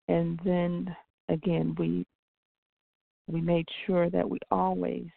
[0.07, 0.95] And then
[1.29, 2.05] again, we
[3.27, 5.07] we made sure that we always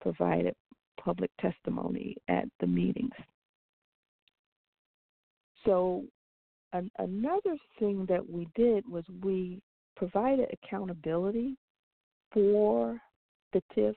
[0.00, 0.54] provided
[1.02, 3.12] public testimony at the meetings.
[5.64, 6.04] So,
[6.72, 9.60] an, another thing that we did was we
[9.96, 11.56] provided accountability
[12.32, 13.00] for
[13.52, 13.94] the TIF.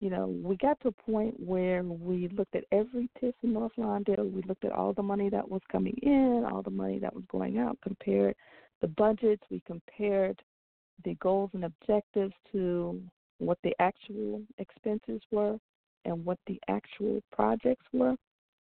[0.00, 3.72] You know, we got to a point where we looked at every TIF in North
[3.78, 4.32] Lawndale.
[4.32, 7.24] We looked at all the money that was coming in, all the money that was
[7.30, 8.34] going out, compared
[8.80, 9.42] the budgets.
[9.50, 10.40] We compared
[11.04, 13.00] the goals and objectives to
[13.38, 15.58] what the actual expenses were
[16.04, 18.14] and what the actual projects were.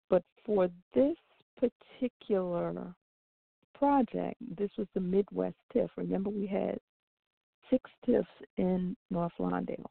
[0.10, 1.16] But for this
[1.58, 2.94] particular
[3.78, 5.90] project, this was the Midwest TIF.
[5.98, 6.78] Remember, we had
[7.70, 9.86] six TIFs in North Lawndale.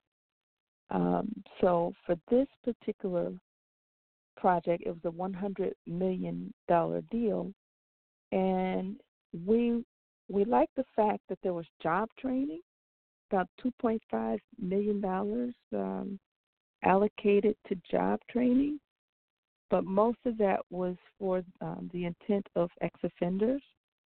[0.90, 3.32] Um, so for this particular
[4.36, 6.52] project, it was a $100 million
[7.10, 7.52] deal,
[8.32, 9.00] and
[9.46, 9.84] we
[10.30, 12.60] we like the fact that there was job training,
[13.30, 15.04] about $2.5 million
[15.74, 16.18] um,
[16.84, 18.78] allocated to job training,
[19.70, 23.62] but most of that was for um, the intent of ex offenders.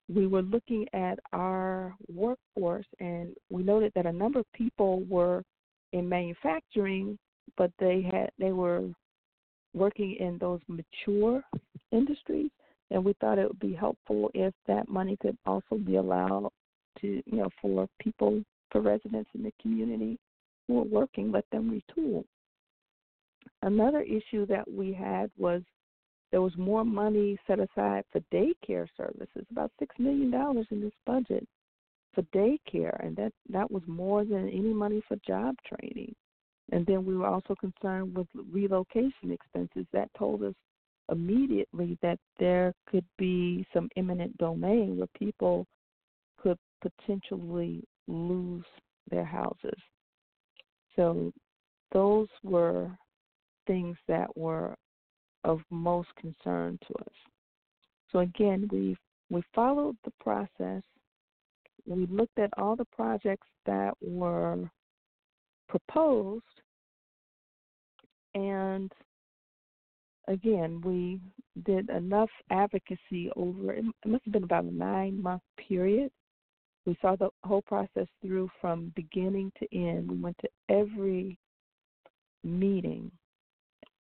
[0.10, 5.44] We were looking at our workforce, and we noted that a number of people were
[5.94, 7.18] in manufacturing,
[7.58, 8.84] but they had they were
[9.74, 11.44] working in those mature
[11.92, 12.50] industries
[12.92, 16.50] and we thought it would be helpful if that money could also be allowed
[17.02, 20.18] to, you know, for people, for residents in the community
[20.68, 22.24] who are working, let them retool.
[23.62, 25.62] Another issue that we had was
[26.32, 30.94] there was more money set aside for daycare services, about six million dollars in this
[31.06, 31.48] budget
[32.14, 36.14] for daycare, and that that was more than any money for job training.
[36.72, 39.86] And then we were also concerned with relocation expenses.
[39.94, 40.54] That told us
[41.10, 45.66] immediately that there could be some eminent domain where people
[46.38, 48.66] could potentially lose
[49.10, 49.80] their houses.
[50.96, 51.32] So
[51.92, 52.90] those were
[53.68, 54.76] things that were
[55.44, 57.14] of most concern to us.
[58.12, 58.98] So again, we
[59.30, 60.82] we followed the process.
[61.86, 64.70] We looked at all the projects that were
[65.68, 66.44] proposed
[68.36, 68.92] and
[70.28, 71.20] again, we
[71.64, 76.12] did enough advocacy over it must have been about a nine month period.
[76.86, 80.10] We saw the whole process through from beginning to end.
[80.10, 81.38] We went to every
[82.44, 83.12] meeting,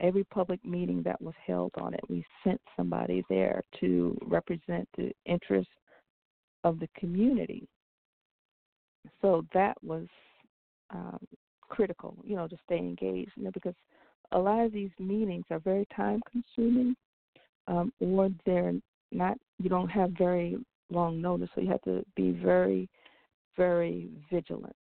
[0.01, 2.01] every public meeting that was held on it.
[2.09, 5.73] We sent somebody there to represent the interests
[6.63, 7.67] of the community.
[9.21, 10.07] So that was
[10.91, 11.19] um,
[11.69, 13.75] critical, you know, to stay engaged, you know, because
[14.33, 16.97] a lot of these meetings are very time consuming
[17.69, 18.75] um, or they're
[19.13, 20.57] not you don't have very
[20.91, 22.89] long notice so you have to be very
[23.57, 24.75] very vigilant.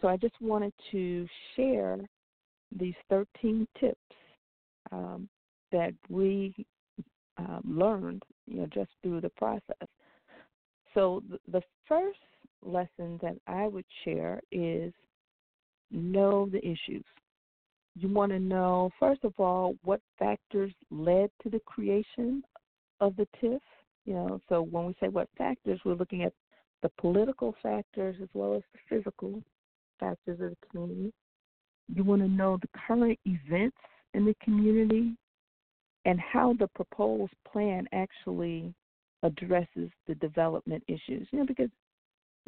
[0.00, 1.98] So i just wanted to share
[2.76, 3.98] these 13 tips
[4.92, 5.28] um,
[5.72, 6.54] that we
[7.38, 9.88] um, learned you know just through the process.
[10.94, 12.18] So the first
[12.62, 14.92] lesson that i would share is
[15.90, 17.04] know the issues
[17.96, 22.42] you want to know, first of all, what factors led to the creation
[23.00, 23.60] of the TIF.
[24.06, 26.32] You know, so when we say what factors, we're looking at
[26.82, 29.42] the political factors as well as the physical
[29.98, 31.12] factors of the community.
[31.94, 33.76] You want to know the current events
[34.14, 35.16] in the community
[36.06, 38.72] and how the proposed plan actually
[39.22, 41.28] addresses the development issues.
[41.30, 41.68] You know, because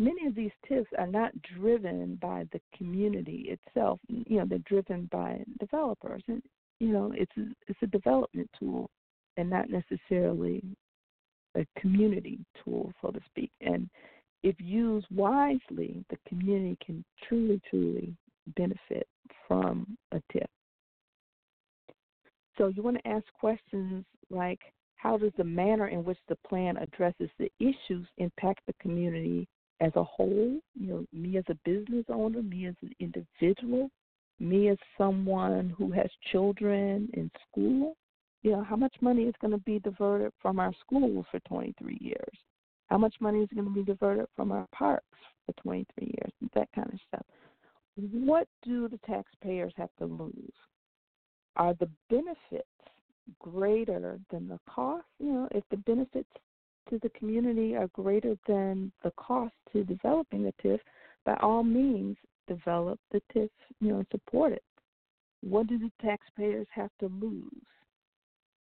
[0.03, 4.01] many of these TIFs are not driven by the community itself.
[4.09, 6.43] You know, they're driven by developers, and
[6.81, 8.91] you know, it's a, it's a development tool,
[9.37, 10.63] and not necessarily
[11.57, 13.51] a community tool, so to speak.
[13.61, 13.89] And
[14.43, 18.15] if used wisely, the community can truly, truly
[18.57, 19.07] benefit
[19.47, 20.47] from a TIF.
[22.59, 24.59] So you want to ask questions like,
[24.97, 29.47] how does the manner in which the plan addresses the issues impact the community
[29.81, 33.91] as a whole, you know, me as a business owner, me as an individual,
[34.39, 37.97] me as someone who has children in school,
[38.43, 41.99] you know, how much money is going to be diverted from our schools for 23
[42.01, 42.39] years?
[42.89, 45.07] How much money is going to be diverted from our parks
[45.47, 46.33] for 23 years?
[46.55, 47.27] That kind of stuff.
[47.97, 50.53] What do the taxpayers have to lose?
[51.57, 52.67] Are the benefits
[53.39, 55.05] greater than the cost?
[55.19, 56.31] You know, if the benefits
[56.91, 60.81] to the community are greater than the cost to developing the TIF,
[61.25, 62.17] by all means,
[62.49, 63.49] develop the TIF,
[63.81, 64.65] you know, support it.
[65.43, 67.45] What do the taxpayers have to lose?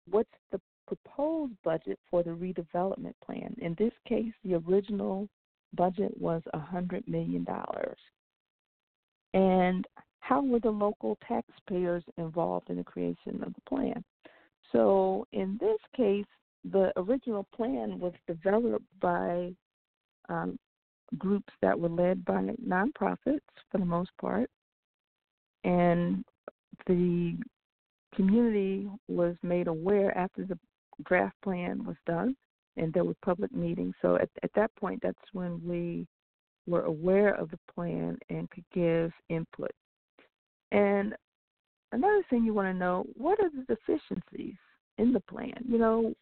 [0.10, 3.56] What's the proposed budget for the redevelopment plan?
[3.60, 5.28] In this case, the original
[5.76, 7.46] budget was a $100 million.
[9.34, 9.88] And
[10.20, 14.04] how were the local taxpayers involved in the creation of the plan?
[14.72, 16.26] So, in this case,
[16.72, 19.52] the original plan was developed by
[20.30, 20.58] um,
[21.18, 23.40] groups that were led by nonprofits
[23.72, 24.50] for the most part,
[25.64, 26.24] and
[26.88, 27.38] the
[28.16, 30.58] community was made aware after the
[31.06, 32.36] draft plan was done,
[32.78, 33.94] and there were public meetings.
[34.02, 36.08] So at, at that point, that's when we
[36.66, 39.72] were aware of the plan and could give input.
[40.72, 41.14] And
[41.92, 44.56] another thing you want to know: what are the deficiencies
[44.98, 45.54] in the plan?
[45.68, 46.14] You know,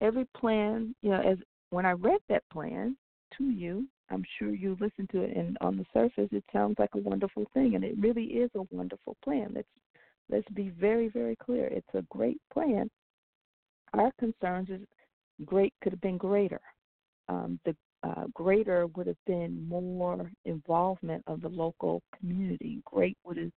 [0.00, 1.38] every plan, you know, as
[1.70, 2.96] when I read that plan
[3.38, 6.90] to you, I'm sure you listened to it, and on the surface, it sounds like
[6.94, 9.52] a wonderful thing, and it really is a wonderful plan.
[9.54, 9.68] Let's
[10.28, 11.66] let's be very, very clear.
[11.66, 12.88] It's a great plan.
[13.94, 14.80] Our concerns is
[15.44, 16.60] great could have been greater.
[17.28, 22.80] Um, the uh, greater would have been more involvement of the local community.
[22.84, 23.52] Great would have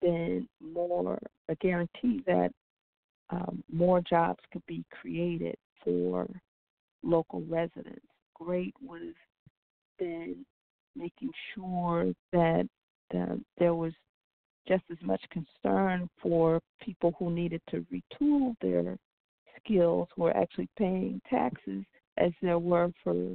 [0.00, 1.18] been more
[1.48, 2.50] a guarantee that
[3.30, 5.56] um, more jobs could be created
[5.88, 6.28] for
[7.02, 8.04] local residents.
[8.34, 9.14] Great would have
[9.98, 10.44] been
[10.94, 12.68] making sure that
[13.58, 13.92] there was
[14.66, 18.98] just as much concern for people who needed to retool their
[19.58, 21.84] skills who are actually paying taxes
[22.18, 23.34] as there were for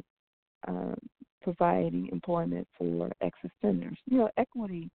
[0.67, 0.95] um,
[1.41, 3.97] providing employment for ex offenders.
[4.05, 4.89] You know, equity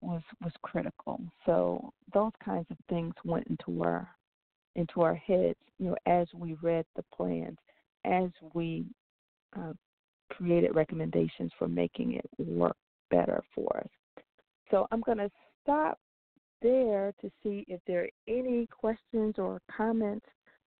[0.00, 1.20] was was critical.
[1.46, 4.08] So those kinds of things went into our
[4.76, 7.58] into our heads, you know, as we read the plans,
[8.04, 8.84] as we
[9.56, 9.72] uh,
[10.30, 12.76] created recommendations for making it work
[13.10, 14.24] better for us.
[14.70, 15.30] So I'm going to
[15.62, 15.98] stop
[16.62, 20.26] there to see if there are any questions or comments.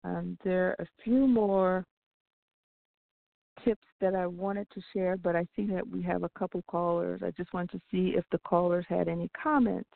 [0.04, 1.84] Um, there are a few more
[3.64, 7.20] tips that I wanted to share, but I see that we have a couple callers.
[7.24, 9.90] I just wanted to see if the callers had any comments.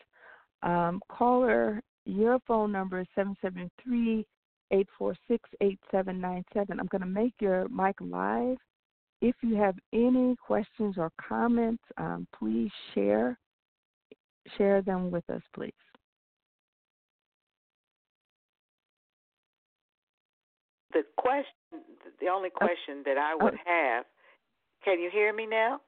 [0.62, 4.24] Um, caller, your phone number is 773
[4.70, 6.80] 846 8797.
[6.80, 8.56] I'm going to make your mic live.
[9.20, 13.38] If you have any questions or comments, um, please share
[14.56, 15.72] share them with us, please.
[20.92, 21.52] The question,
[22.20, 24.04] the only question that I would have,
[24.84, 25.80] can you hear me now?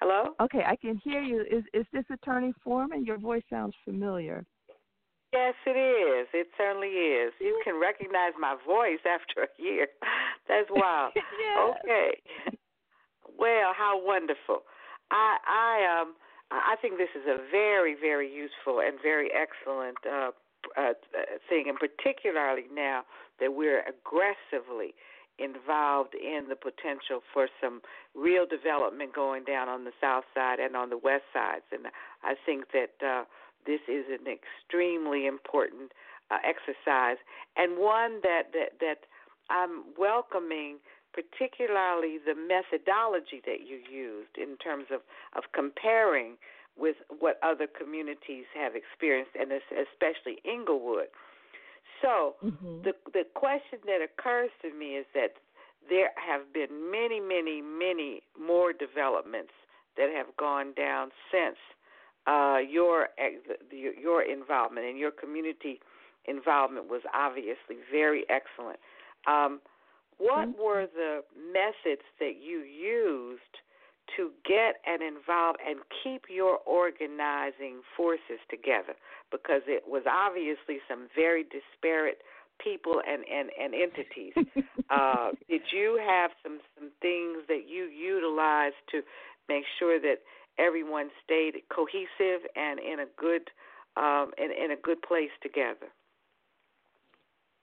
[0.00, 0.34] Hello.
[0.40, 1.42] Okay, I can hear you.
[1.42, 3.04] Is is this Attorney Foreman?
[3.04, 4.44] Your voice sounds familiar.
[5.32, 6.28] Yes, it is.
[6.34, 7.32] It certainly is.
[7.40, 9.88] You can recognize my voice after a year.
[10.48, 11.12] That's wild.
[11.84, 12.20] Okay.
[13.38, 14.62] Well, how wonderful.
[15.10, 16.14] I I um
[16.50, 20.30] I think this is a very very useful and very excellent uh,
[20.76, 20.92] uh
[21.48, 23.02] thing, and particularly now
[23.40, 24.94] that we're aggressively
[25.38, 27.80] involved in the potential for some
[28.14, 31.86] real development going down on the south side and on the west sides, and
[32.22, 32.94] I think that.
[33.06, 33.24] uh
[33.66, 35.92] this is an extremely important
[36.30, 37.18] uh, exercise
[37.56, 38.98] and one that, that that
[39.50, 40.78] I'm welcoming
[41.12, 45.00] particularly the methodology that you used in terms of,
[45.36, 46.36] of comparing
[46.76, 51.12] with what other communities have experienced, and especially Englewood.
[52.00, 52.82] So mm-hmm.
[52.82, 55.36] the the question that occurs to me is that
[55.88, 59.52] there have been many, many, many more developments
[59.96, 61.58] that have gone down since
[62.26, 63.08] uh, your
[63.70, 65.80] your involvement and your community
[66.26, 68.78] involvement was obviously very excellent.
[69.26, 69.60] Um,
[70.18, 70.62] what mm-hmm.
[70.62, 73.40] were the methods that you used
[74.16, 78.94] to get and involve and keep your organizing forces together?
[79.30, 82.18] Because it was obviously some very disparate
[82.62, 84.34] people and, and, and entities.
[84.90, 89.02] uh, did you have some, some things that you utilized to
[89.48, 90.22] make sure that
[90.58, 93.42] everyone stayed cohesive and in a good
[93.96, 95.88] um, in, in a good place together.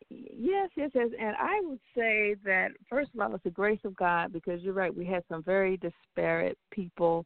[0.10, 1.10] Yes, yes, yes.
[1.20, 4.74] And I would say that, first of all, it's the grace of God because you're
[4.74, 4.96] right.
[4.96, 7.26] We had some very disparate people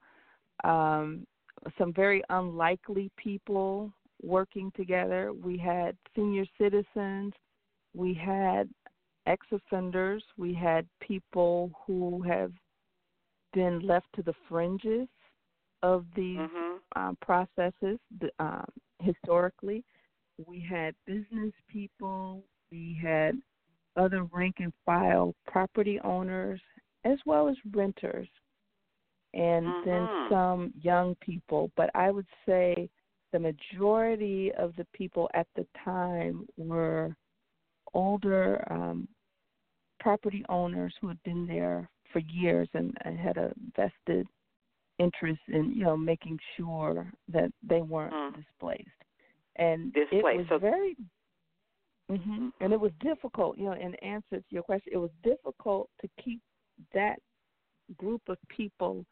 [0.64, 1.26] um,
[1.78, 3.91] some very unlikely people
[4.22, 5.34] working together.
[5.34, 7.34] We had senior citizens,
[7.95, 8.70] we had
[9.26, 12.51] ex offenders, we had people who have
[13.53, 15.07] been left to the fringes
[15.84, 16.99] of these mm-hmm.
[16.99, 17.99] um, processes
[18.39, 18.65] um,
[19.01, 19.84] historically.
[20.47, 23.36] We had business people, we had
[23.95, 26.59] other rank and file property owners,
[27.05, 28.27] as well as renters,
[29.36, 29.89] and mm-hmm.
[29.89, 31.69] then some young people.
[31.77, 32.89] But I would say
[33.31, 37.15] the majority of the people at the time were
[37.93, 39.07] older um,
[39.99, 44.27] property owners who had been there for years and, and had a vested
[45.00, 48.36] interest in you know making sure that they weren't mm.
[48.36, 48.88] displaced
[49.56, 50.24] and displaced.
[50.24, 50.96] it was so, very
[52.10, 55.89] hmm and it was difficult you know in answer to your question it was difficult
[56.02, 56.41] to keep
[56.94, 57.18] that
[57.98, 59.06] group of people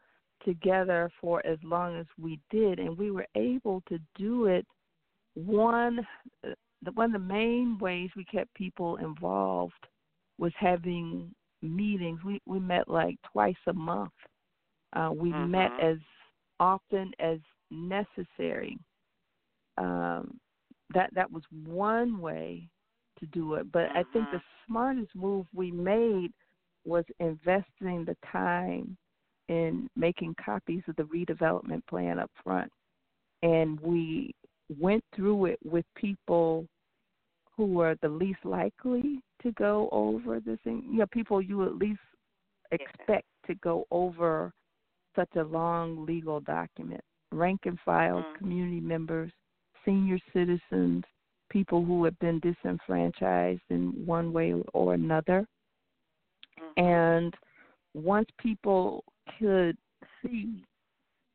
[0.44, 4.66] together for as long as we did and we were able to do it
[5.34, 6.06] one
[6.46, 6.50] uh,
[6.94, 9.72] one of the main ways we kept people involved
[10.38, 12.20] was having meetings.
[12.24, 14.12] We we met like twice a month.
[14.92, 15.50] Uh, we mm-hmm.
[15.50, 15.98] met as
[16.60, 17.38] often as
[17.70, 18.78] necessary.
[19.78, 20.38] Um,
[20.94, 22.68] that that was one way
[23.18, 23.72] to do it.
[23.72, 23.98] But mm-hmm.
[23.98, 24.72] I think the Mm-hmm.
[24.72, 26.32] smartest move we made
[26.84, 28.96] was investing the time
[29.48, 32.70] in making copies of the redevelopment plan up front.
[33.42, 34.34] And we
[34.80, 36.66] went through it with people
[37.56, 40.84] who were the least likely to go over this thing.
[40.90, 42.00] You know, people you at least
[42.70, 44.52] expect to go over
[45.14, 47.02] such a long legal document.
[47.32, 48.38] Rank and file, mm-hmm.
[48.38, 49.32] community members,
[49.84, 51.04] senior citizens,
[51.50, 55.46] people who have been disenfranchised in one way or another.
[56.60, 56.84] Mm-hmm.
[56.84, 57.34] And
[57.94, 59.04] once people
[59.38, 59.76] could
[60.22, 60.64] see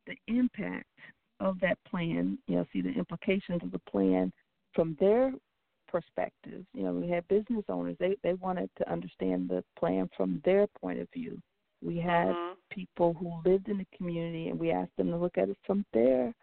[0.06, 0.86] the impact
[1.40, 4.32] of that plan, you know, see the implications of the plan
[4.74, 5.32] from their
[5.88, 6.66] perspective.
[6.74, 10.68] You know, we had business owners; they they wanted to understand the plan from their
[10.80, 11.40] point of view.
[11.82, 12.54] We had mm-hmm.
[12.72, 15.86] people who lived in the community, and we asked them to look at it from
[15.94, 16.34] their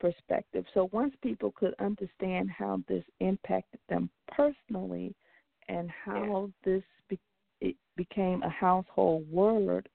[0.00, 0.64] perspective.
[0.74, 5.14] So once people could understand how this impacted them personally,
[5.68, 6.72] and how yeah.
[6.72, 7.18] this be,
[7.60, 9.88] it became a household word,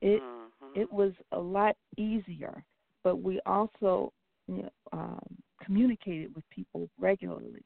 [0.00, 0.80] it mm-hmm.
[0.80, 2.64] it was a lot easier.
[3.04, 4.12] But we also
[4.48, 7.62] you know, um, communicated with people regularly.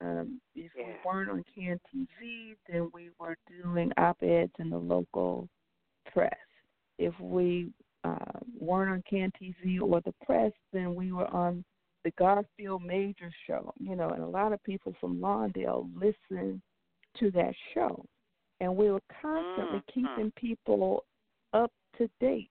[0.00, 0.84] Um, if yeah.
[0.86, 5.48] we weren't on CAN TV, then we were doing op eds in the local
[6.12, 6.30] press.
[6.98, 7.70] If we
[8.04, 11.64] uh, weren't on CAN TV or the press, then we were on
[12.04, 13.72] the Garfield Major Show.
[13.78, 16.60] You know, and a lot of people from Lawndale listen
[17.18, 18.04] to that show,
[18.60, 20.06] and we were constantly mm-hmm.
[20.06, 21.04] keeping people
[21.54, 22.50] up to date.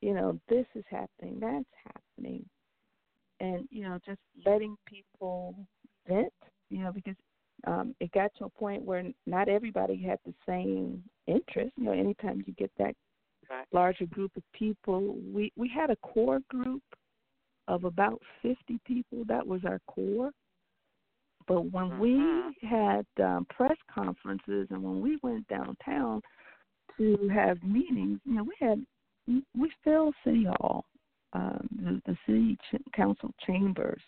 [0.00, 2.46] You know, this is happening, that's happening,
[3.40, 5.54] and you know, just letting people
[6.06, 6.32] vent
[6.70, 7.16] you know, because
[7.66, 11.72] um, it got to a point where not everybody had the same interest.
[11.76, 12.94] You know, anytime you get that
[13.50, 13.66] right.
[13.72, 16.82] larger group of people, we we had a core group
[17.66, 19.24] of about 50 people.
[19.26, 20.30] That was our core.
[21.46, 22.00] But when mm-hmm.
[22.00, 26.20] we had um, press conferences and when we went downtown
[26.98, 28.84] to have meetings, you know, we had
[29.26, 30.84] we filled City Hall,
[31.32, 34.00] um, the, the City ch- Council chambers.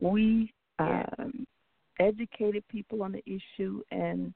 [0.00, 1.46] We um,
[2.00, 4.32] educated people on the issue and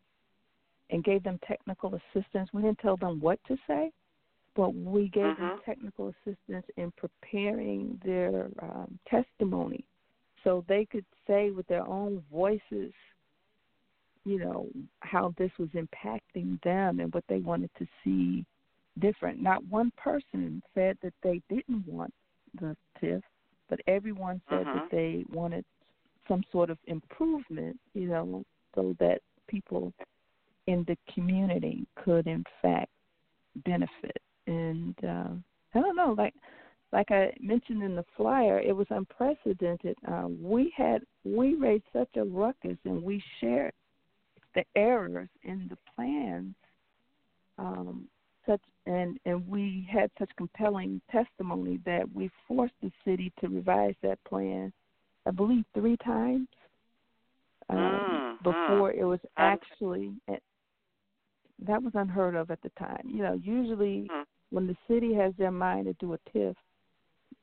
[0.91, 2.49] and gave them technical assistance.
[2.53, 3.91] We didn't tell them what to say,
[4.55, 5.43] but we gave mm-hmm.
[5.43, 9.85] them technical assistance in preparing their um, testimony
[10.47, 12.93] so they could say with their own voices,
[14.25, 14.69] you know,
[15.01, 18.47] how this was impacting them and what they wanted to see
[19.01, 19.43] different.
[19.43, 22.15] Not one person said that they didn't want
[22.61, 23.23] the TIF,
[23.69, 24.79] but everyone said mm-hmm.
[24.79, 25.65] that they wanted
[26.29, 29.93] some sort of improvement, you know, so that people
[30.67, 32.91] in the community could in fact
[33.65, 34.21] benefit.
[34.47, 35.29] And uh,
[35.75, 36.35] I don't know, like
[36.93, 39.97] like I mentioned in the flyer, it was unprecedented.
[40.07, 43.73] Um, we had we raised such a ruckus, and we shared
[44.55, 46.55] the errors in the plans.
[47.59, 48.09] Um,
[48.47, 53.95] such and and we had such compelling testimony that we forced the city to revise
[54.03, 54.73] that plan
[55.27, 56.49] I believe three times
[57.69, 58.99] um, mm, before mm.
[58.99, 60.13] it was actually
[61.65, 63.03] that was unheard of at the time.
[63.07, 64.25] You know, usually mm.
[64.51, 66.55] when the city has their mind to do a TIF,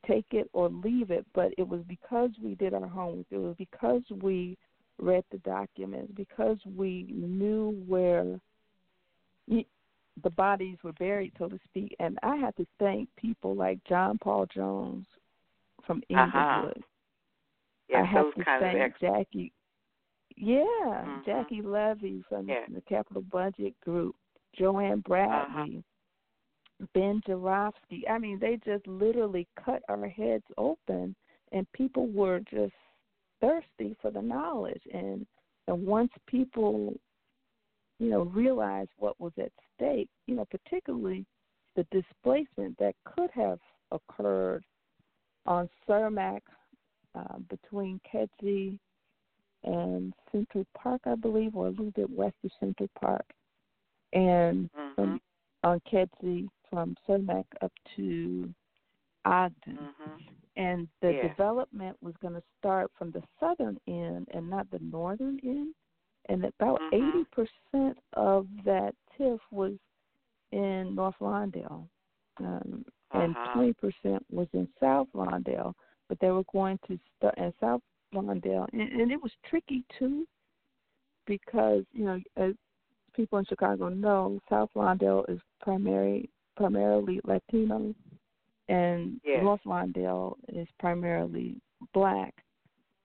[0.06, 1.26] take it or leave it.
[1.34, 3.26] But it was because we did our homework.
[3.30, 4.56] It was because we
[4.98, 8.40] read the documents, because we knew where
[10.22, 11.94] the bodies were buried, so to speak.
[11.98, 15.06] And I had to thank people like John Paul Jones,
[15.86, 16.70] from Uh-huh.
[17.94, 19.52] Yeah, I have to thank ex- Jackie.
[20.36, 21.24] Yeah, Mhm.
[21.24, 22.66] Jackie Leavy from Yeah.
[22.66, 24.16] the Capital Budget Group,
[24.52, 25.84] Joanne Bradley,
[26.92, 28.06] Ben Joravsky.
[28.08, 31.14] I mean, they just literally cut our heads open,
[31.52, 32.74] and people were just
[33.40, 34.84] thirsty for the knowledge.
[34.92, 35.26] And
[35.66, 36.98] and once people,
[37.98, 41.24] you know, realized what was at stake, you know, particularly
[41.74, 43.60] the displacement that could have
[43.92, 44.64] occurred
[45.46, 46.42] on Cermak
[47.14, 48.78] uh, between Kedzie
[49.64, 53.24] and Central Park, I believe, or a little bit west of Central Park,
[54.12, 54.94] and Mhm.
[54.94, 55.20] from
[55.62, 58.52] on Kedzie from Cermak up to
[59.24, 59.78] Ogden.
[59.78, 60.20] Mhm.
[60.56, 61.28] And the Yeah.
[61.28, 65.74] development was going to start from the southern end and not the northern end.
[66.28, 66.92] And about Mhm.
[66.92, 69.72] 80 percent of that TIF was
[70.52, 71.88] in North Lawndale,
[72.38, 73.50] um, and Uh-huh.
[73.52, 75.74] 20 percent was in South Lawndale.
[76.08, 77.80] But they were going to start in South
[78.14, 80.26] Lawndale, and, and it was tricky too,
[81.26, 82.54] because you know, as
[83.14, 87.94] people in Chicago know, South Lawndale is primary primarily Latino,
[88.68, 89.42] and Yes.
[89.42, 91.60] North Lawndale is primarily
[91.92, 92.34] black.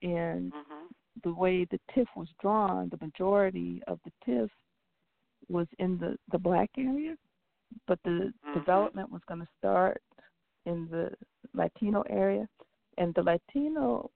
[0.02, 0.94] And Mhm.
[1.24, 4.50] the way the TIF was drawn, the majority of the TIF
[5.50, 7.18] was in the the black area,
[7.88, 8.54] but the Mhm.
[8.54, 10.02] development was going to start
[10.66, 11.12] in the
[11.54, 12.48] Latino area,
[13.00, 14.12] and the Latino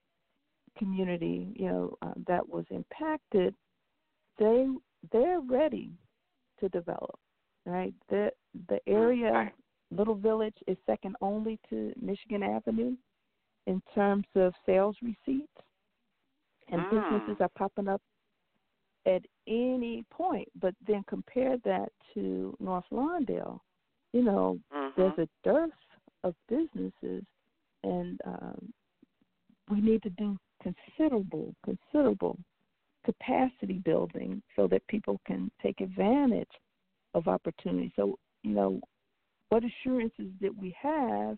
[0.78, 3.54] community, you know, uh, that was impacted,
[4.38, 4.68] they
[5.12, 5.90] they're ready
[6.60, 7.18] to develop,
[7.66, 7.94] right?
[8.08, 8.30] The
[8.68, 9.52] the area
[9.90, 12.96] Little Village is second only to Michigan Avenue
[13.66, 15.62] in terms of sales receipts,
[16.68, 16.90] and Mm.
[16.90, 18.02] businesses are popping up
[19.06, 20.48] at any point.
[20.60, 23.60] But then compare that to North Lawndale,
[24.12, 24.58] you know,
[24.96, 25.70] there's a dearth
[26.22, 27.24] of businesses,
[27.84, 28.72] and um,
[29.70, 32.38] we need to do considerable, considerable
[33.04, 36.48] capacity building so that people can take advantage
[37.14, 37.92] of opportunity.
[37.96, 38.80] So, you know,
[39.50, 41.36] what assurances did we have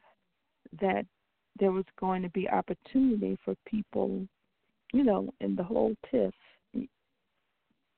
[0.80, 1.04] that
[1.58, 4.26] there was going to be opportunity for people,
[4.92, 6.32] you know, in the whole TIF,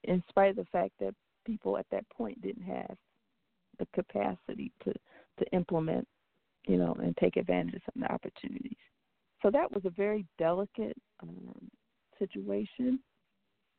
[0.05, 1.15] in spite of the fact that
[1.47, 2.97] people at that point didn't have
[3.79, 4.93] the capacity to
[5.39, 6.07] to implement,
[6.69, 8.77] you know, and take advantage of some of the opportunities.
[9.43, 11.71] So that was a very delicate um,
[12.19, 13.01] situation,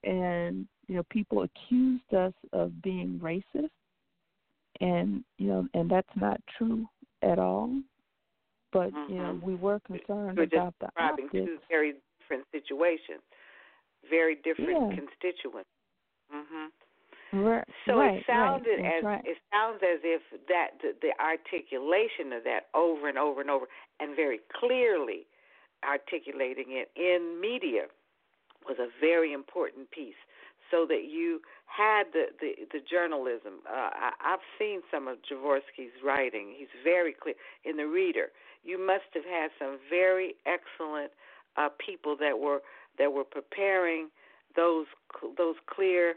[0.04, 3.70] and you know, people accused us of being racist,
[4.82, 6.88] and you know, and that's not true
[7.22, 7.70] at all.
[8.72, 9.42] But you know, Mhm.
[9.44, 11.46] we were concerned You're just about the describing optics.
[11.46, 13.22] two very different situations,
[14.10, 14.96] very different Yeah.
[14.96, 15.70] constituents.
[16.32, 16.72] Mhm.
[17.32, 22.34] Right, So right, it sounded right, as it sounds as if that the, the articulation
[22.34, 23.66] of that over and over and over
[24.00, 25.28] and very clearly
[25.86, 27.86] articulating it in media
[28.68, 30.18] was a very important piece.
[30.72, 35.94] So that you had the the, the journalism uh, I, I've seen some of Joravsky's
[36.04, 36.56] writing.
[36.58, 38.30] He's very clear in the reader.
[38.64, 41.12] You must have had some very excellent
[41.58, 42.62] uh, people that were
[42.98, 44.10] that were preparing
[44.56, 44.88] those
[45.38, 46.16] those clear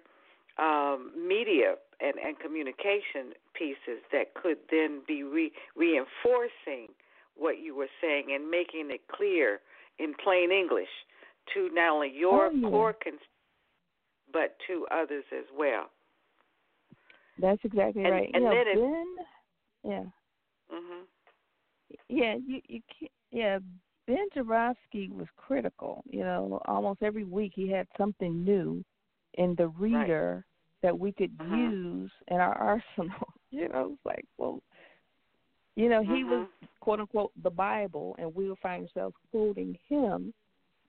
[0.58, 6.88] um, media and, and communication pieces that could then be re- reinforcing
[7.36, 9.60] what you were saying and making it clear
[9.98, 10.88] in plain English
[11.54, 12.68] to not only your Oh, yeah.
[12.68, 12.94] core
[14.32, 15.90] but to others as well.
[17.38, 18.30] That's exactly And- right.
[18.34, 19.16] and know, then it- Ben,
[19.84, 20.04] yeah,
[20.70, 21.06] Mhm.
[22.08, 23.58] yeah, you you can't, yeah.
[24.06, 26.02] Ben Joravsky was critical.
[26.06, 28.84] You know, almost every week he had something new
[29.34, 30.44] in the reader
[30.82, 31.48] that we could Mhm.
[31.50, 32.54] use in our
[32.98, 33.32] arsenal.
[33.50, 34.62] You know, it's like, well,
[35.76, 36.68] you know, he was Mhm.
[36.80, 40.32] quote unquote the Bible, and we would find ourselves quoting him.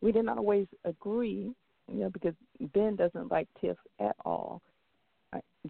[0.01, 1.53] We didn't always agree,
[1.87, 2.35] you know, because
[2.73, 4.61] Ben doesn't like TIF at all.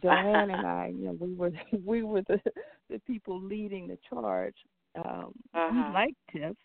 [0.02, 1.52] Joanne and I, you know, we were
[1.86, 2.40] we were the
[2.90, 4.56] the people leading the charge.
[4.96, 5.72] Um, Uh-huh.
[5.72, 6.56] We liked TIF,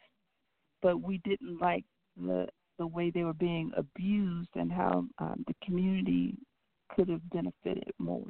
[0.82, 1.84] but we didn't like
[2.16, 2.48] the
[2.78, 6.34] the way they were being abused and how um, the community
[6.94, 8.26] could have benefited more.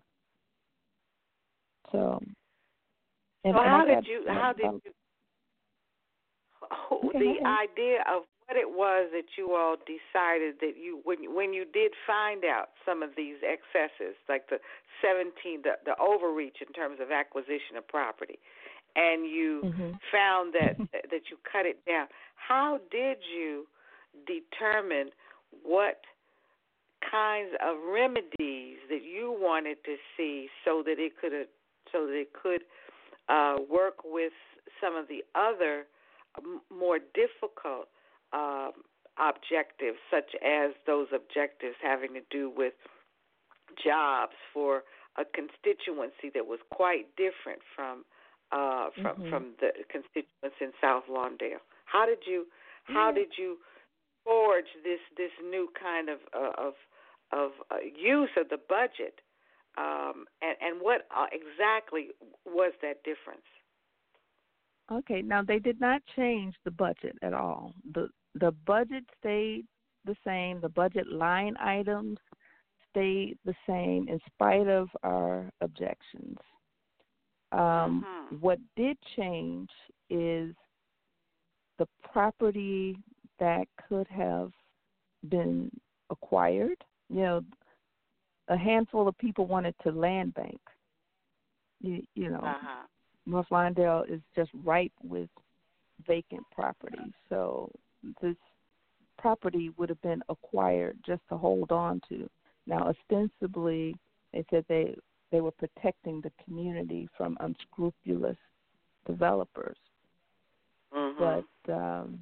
[1.93, 2.21] So,
[3.45, 4.93] and, so how did you how did you
[6.91, 11.23] oh, Okay, the idea of what it was that you all decided that you when
[11.23, 14.59] you- when you did find out some of these excesses like the
[15.03, 18.39] 17 the, the overreach in terms of acquisition of property
[18.97, 19.99] and you Mhm.
[20.11, 20.77] found that
[21.11, 23.67] that you cut it down how did you
[24.27, 25.11] determine
[25.63, 26.01] what
[27.11, 31.33] kinds of remedies that you wanted to see so that it could
[31.93, 32.63] so that it could
[33.29, 34.33] uh, work with
[34.81, 35.87] some of the other
[36.71, 37.89] more difficult
[38.33, 38.73] um,
[39.19, 42.75] objectives, such as those objectives having to do with
[43.83, 44.83] jobs for
[45.17, 48.05] a constituency that was quite different from
[48.51, 49.31] uh, from mm-hmm.
[49.31, 51.61] from the constituents in South Lawndale.
[51.85, 52.47] How did you
[52.85, 53.59] how did you
[54.25, 56.75] forge this this new kind of uh, of
[57.33, 59.21] of uh, use of the budget,
[59.77, 62.09] um, and and what uh, exactly
[62.47, 63.47] was that difference?
[64.91, 67.75] Okay, now they did not change the budget at all.
[67.93, 69.67] the The budget stayed
[70.05, 70.61] the same.
[70.61, 72.19] The budget line items
[72.91, 76.39] stayed the same in spite of our objections.
[77.53, 78.37] Um, mm-hmm.
[78.41, 79.71] What did change
[80.11, 80.55] is
[81.79, 82.97] the property
[83.39, 84.53] that could have
[85.29, 85.71] been
[86.11, 86.77] acquired.
[87.11, 87.45] You know,
[88.49, 90.61] a handful of people wanted to land bank.
[91.81, 92.87] You, you know, uh-huh.
[93.27, 95.29] North Lawndale is just ripe with
[96.07, 97.13] vacant property.
[97.29, 97.71] So
[98.23, 98.37] this
[99.19, 102.29] property would have been acquired just to hold on to.
[102.67, 103.95] Now, ostensibly,
[104.33, 104.95] they said they
[105.31, 108.37] they were protecting the community from unscrupulous
[109.07, 109.77] developers.
[110.95, 111.43] Mm-hmm.
[111.67, 112.21] But um,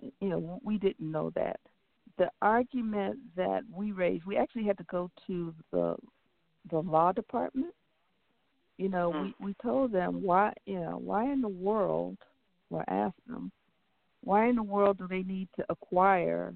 [0.00, 1.60] you know, we didn't know that.
[2.18, 5.96] The argument that we raised, we actually had to go to the
[6.70, 7.74] the law department.
[8.78, 9.34] You know, mm.
[9.40, 12.18] we we told them why, you know, why in the world,
[12.70, 13.50] or asked them,
[14.22, 16.54] why in the world do they need to acquire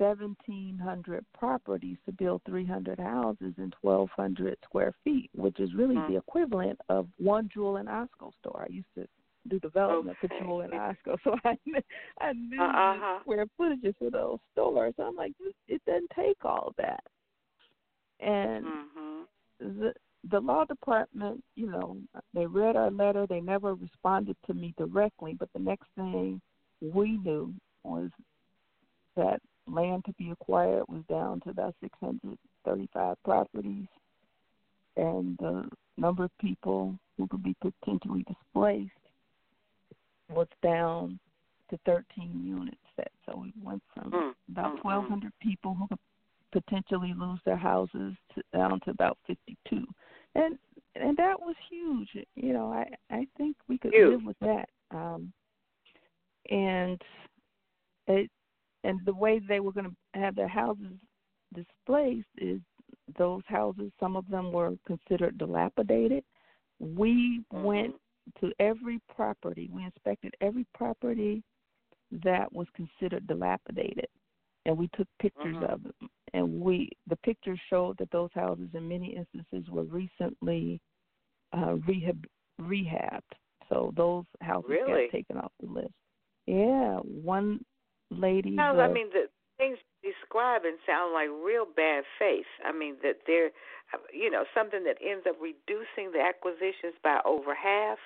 [0.00, 6.12] 1,700 properties to build 300 houses in 1,200 square feet, which is really mm-hmm.
[6.12, 8.66] the equivalent of one Jewel and Osco store.
[8.68, 9.06] I used to
[9.48, 10.34] do development okay.
[10.40, 11.80] Jewel and Osco, so I knew,
[12.20, 13.18] I knew uh-huh.
[13.18, 14.94] the square footages for those stores.
[14.98, 15.32] I'm like,
[15.68, 17.02] it doesn't take all that.
[18.20, 19.80] And mm-hmm.
[19.80, 19.92] the
[20.30, 21.96] the law department, you know,
[22.34, 23.26] they read our letter.
[23.26, 26.40] They never responded to me directly, but the next thing
[26.82, 28.10] we knew was
[29.16, 33.86] that land to be acquired was down to about 635 properties,
[34.96, 38.90] and the number of people who could be potentially displaced
[40.30, 41.18] was down
[41.70, 42.76] to 13 units.
[42.96, 44.32] That so we went from mm.
[44.50, 44.88] about mm-hmm.
[44.88, 45.98] 1,200 people who could
[46.52, 49.84] potentially lose their houses to, down to about 52,
[50.34, 50.58] and
[50.96, 52.08] and that was huge.
[52.34, 54.12] You know, I I think we could huge.
[54.12, 54.68] live with that.
[54.90, 55.32] Um,
[56.50, 57.00] and
[58.06, 58.30] it
[58.84, 60.92] and the way they were going to have their houses
[61.54, 62.60] displaced is
[63.18, 66.22] those houses some of them were considered dilapidated
[66.78, 67.64] we mm-hmm.
[67.64, 67.94] went
[68.40, 71.42] to every property we inspected every property
[72.24, 74.06] that was considered dilapidated
[74.66, 75.72] and we took pictures mm-hmm.
[75.72, 80.80] of them and we the pictures showed that those houses in many instances were recently
[81.56, 82.24] uh rehab
[82.60, 83.20] rehabbed
[83.68, 85.06] so those houses really?
[85.06, 85.94] got taken off the list
[86.46, 87.60] yeah one
[88.10, 88.50] lady.
[88.50, 92.48] No, I mean the things describing sound like real bad faith.
[92.64, 93.50] I mean that they're,
[94.12, 97.98] you know, something that ends up reducing the acquisitions by over half,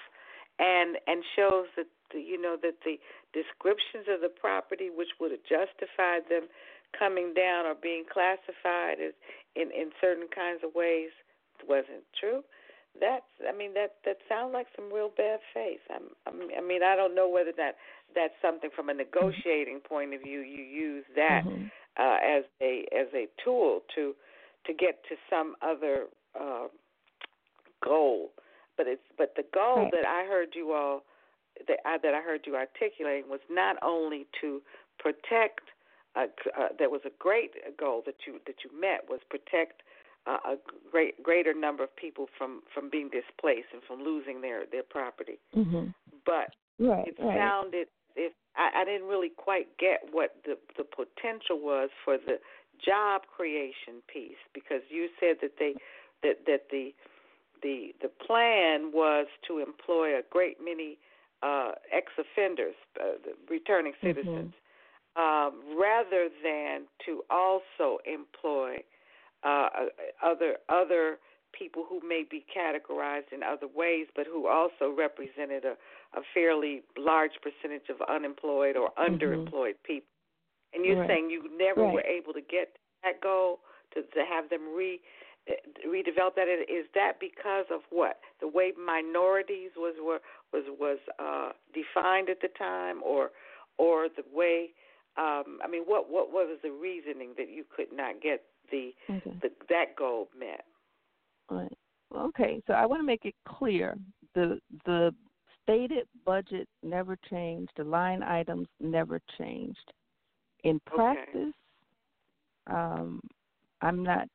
[0.58, 2.98] and and shows that the, you know that the
[3.32, 6.46] descriptions of the property which would have justified them
[6.96, 9.14] coming down or being classified as
[9.56, 11.10] in in certain kinds of ways
[11.66, 12.42] wasn't true.
[13.00, 15.82] That's I mean that that sounds like some real bad faith.
[15.90, 17.76] I'm, I mean I don't know whether that
[18.14, 20.40] that's something from a negotiating point of view.
[20.40, 21.66] You use that mm-hmm.
[21.98, 24.14] uh, as a as a tool to
[24.66, 26.06] to get to some other
[26.38, 26.68] uh,
[27.82, 28.30] goal.
[28.76, 29.92] But it's but the goal right.
[29.92, 31.04] that I heard you all
[31.68, 34.62] that I, that I heard you articulating was not only to
[34.98, 35.70] protect.
[36.16, 39.82] Uh, uh, there was a great goal that you that you met was protect
[40.26, 40.56] uh, a
[40.90, 45.38] great greater number of people from from being displaced and from losing their their property.
[45.56, 45.88] Mm-hmm.
[46.24, 47.36] But right, it right.
[47.36, 52.38] sounded if I, I didn't really quite get what the the potential was for the
[52.84, 55.74] job creation piece because you said that they
[56.22, 56.94] that that the
[57.64, 60.98] the the plan was to employ a great many
[61.42, 63.16] uh, ex offenders, uh,
[63.50, 64.06] returning Mm-hmm.
[64.20, 64.52] citizens,
[65.18, 65.20] mm-hmm.
[65.20, 68.76] um, rather than to also employ
[69.42, 69.68] uh,
[70.22, 71.18] other other
[71.58, 75.74] people who may be categorized in other ways, but who also represented a,
[76.18, 79.14] a fairly large percentage of unemployed or Mm-hmm.
[79.14, 80.08] underemployed people.
[80.74, 81.08] And you're Right.
[81.08, 81.94] saying you never Right.
[81.94, 83.60] were able to get that goal
[83.94, 85.00] to to have them re
[85.86, 86.48] redevelop that.
[86.48, 90.20] Is that because of what the way minorities was were
[90.52, 93.30] was was uh, defined at the time, or
[93.78, 94.70] or the way?
[95.16, 99.36] Um, I mean, what what was the reasoning that you could not get the, Okay.
[99.42, 100.64] the that goal met?
[101.50, 101.78] Right.
[102.14, 103.96] Okay, so I want to make it clear
[104.34, 105.14] the the
[105.62, 107.72] stated budget never changed.
[107.76, 109.92] The line items never changed.
[110.62, 111.52] In practice,
[112.68, 112.76] okay.
[112.76, 113.20] um,
[113.82, 114.28] I'm not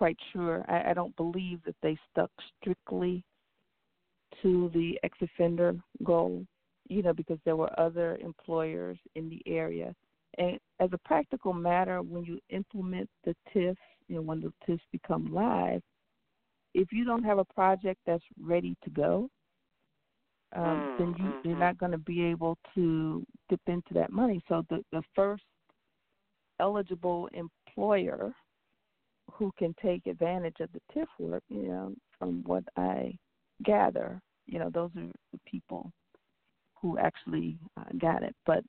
[0.00, 0.64] quite sure.
[0.66, 3.22] I, I don't believe that they stuck strictly
[4.40, 5.74] to the ex offender
[6.04, 6.46] goal,
[6.88, 9.94] you know, because there were other employers in the area.
[10.38, 13.76] And as a practical matter, when you implement the TIF,
[14.08, 15.82] you know, when the TIFs become live,
[16.72, 19.28] if you don't have a project that's ready to go,
[20.56, 21.48] um, mm, then you, mm-hmm.
[21.48, 24.40] you're not going to be able to dip into that money.
[24.48, 25.42] So the the first
[26.58, 28.34] eligible employer
[29.36, 33.16] who can take advantage of the TIF work, you know, from what I
[33.64, 35.90] gather, you know, those are the people
[36.80, 38.34] who actually uh, got it.
[38.46, 38.64] But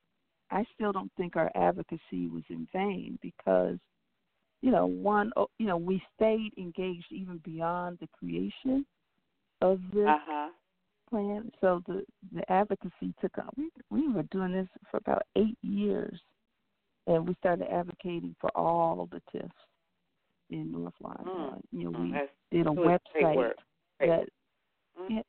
[0.52, 3.78] I still don't think our advocacy was in vain because,
[4.62, 8.86] you know, one, oh, you know, we stayed engaged even beyond the creation
[9.62, 10.50] of this uh-huh.
[11.10, 11.52] plan.
[11.62, 12.04] So the
[12.34, 13.50] the advocacy took on.
[13.58, 16.20] We we were doing this for about eight years,
[17.08, 19.50] and we started advocating for all the TIFs
[20.52, 21.24] in North Florida.
[21.26, 21.54] Mm.
[21.54, 22.14] Uh, you know, we
[22.52, 23.54] did a website
[24.00, 24.28] that.
[25.00, 25.16] Mm-hmm.
[25.16, 25.22] Yeah,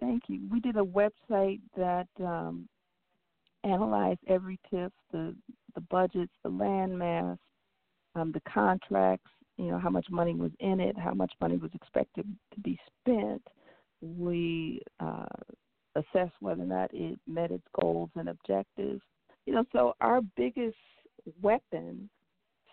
[0.00, 0.40] thank you.
[0.50, 2.68] We did a website that um,
[3.64, 5.34] analyzed every TIF, the
[5.74, 7.38] the budgets, the land mass,
[8.14, 9.30] um, the contracts.
[9.58, 12.78] You know how much money was in it, how much money was expected to be
[13.00, 13.42] spent.
[14.00, 15.24] We uh,
[15.94, 19.02] assessed whether or not it met its goals and objectives.
[19.46, 20.76] You know, so our biggest
[21.40, 22.10] weapon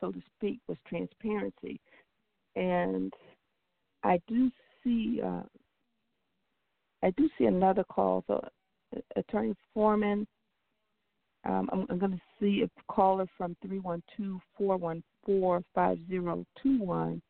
[0.04, 1.80] so to speak, was transparency.
[2.56, 3.12] And
[4.04, 4.52] I do
[4.84, 5.42] see, uh,
[7.02, 8.26] I do see another call.
[8.28, 8.46] So,
[8.96, 10.28] uh, Attorney Foreman,
[11.46, 13.56] um, I'm, I'm going to see a caller from
[14.60, 17.22] 312-414-5021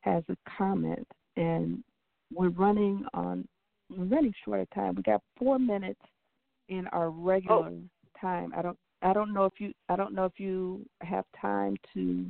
[0.00, 1.06] has a comment,
[1.36, 1.82] and
[2.32, 3.48] we're running on
[3.90, 4.94] we're running short of time.
[4.94, 6.00] We got four minutes
[6.68, 7.80] in our regular oh.
[8.20, 8.52] time.
[8.56, 12.26] I don't I don't know if you I don't know if you have time to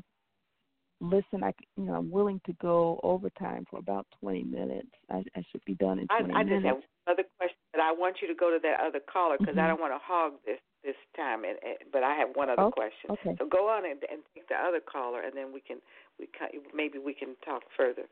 [1.01, 1.43] listen.
[1.43, 4.91] I you know I'm willing to go overtime for about 20 minutes.
[5.11, 6.67] I, I should be done in 20 I, I minutes.
[6.67, 9.37] I just have other question, but I want you to go to that other caller
[9.39, 9.65] because mm-hmm.
[9.65, 11.45] I don't want to hog this this time.
[11.45, 13.11] And, and but I have one other question.
[13.11, 13.37] Okay.
[13.39, 15.79] So go on and, and take the other caller, and then we can
[16.19, 18.05] we can, maybe we can talk further.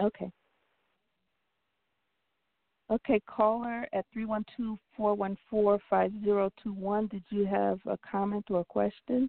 [0.00, 0.32] Okay.
[2.90, 4.06] Okay, caller at
[4.98, 7.10] 312-414-5021.
[7.10, 9.28] Did you have a comment or a question?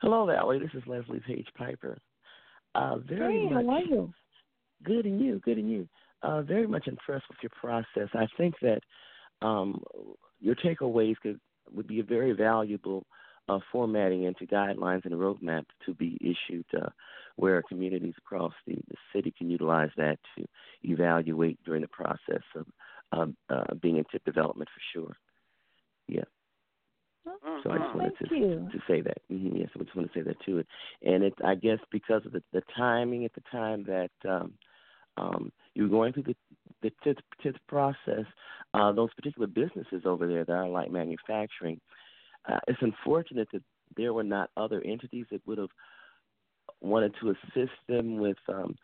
[0.00, 0.58] Hello, Valerie.
[0.58, 1.98] This is Leslie Page Piper.
[2.74, 4.10] Uh, very hey, much, how are you?
[4.82, 5.86] Good and you, good and you.
[6.22, 8.08] Uh, very much impressed with your process.
[8.14, 8.80] I think that
[9.42, 9.82] um,
[10.40, 11.38] your takeaways could
[11.70, 13.04] would be very valuable
[13.48, 16.88] uh, formatting into guidelines and a roadmap to be issued uh,
[17.36, 20.44] where communities across the, the, city can utilize that to
[20.82, 22.66] evaluate during the process of
[23.12, 25.16] um, uh, being in TIF development for sure.
[26.08, 26.24] Yeah.
[27.62, 29.18] So I just wanted to, to say that.
[29.30, 30.64] Mm-hmm, yes, I just want to say that too.
[31.02, 34.54] And it, I guess, because of the, the timing at the time that um,
[35.18, 36.36] um, you were going through the
[36.82, 38.24] the TIF, TIF process,
[38.74, 41.80] uh, those particular businesses over there that are like manufacturing,
[42.46, 43.62] uh, it's unfortunate that
[43.96, 45.70] there were not other entities that would have
[46.80, 48.76] wanted to assist them with um,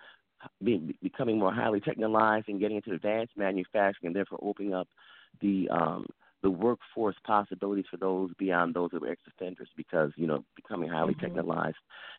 [0.63, 4.89] being, becoming more highly technologized and getting into advanced manufacturing, and therefore opening up
[5.41, 6.07] the um,
[6.43, 9.69] the workforce possibilities for those beyond those that were ex-offenders.
[9.77, 11.39] Because you know, becoming highly mm-hmm.
[11.39, 11.75] technologized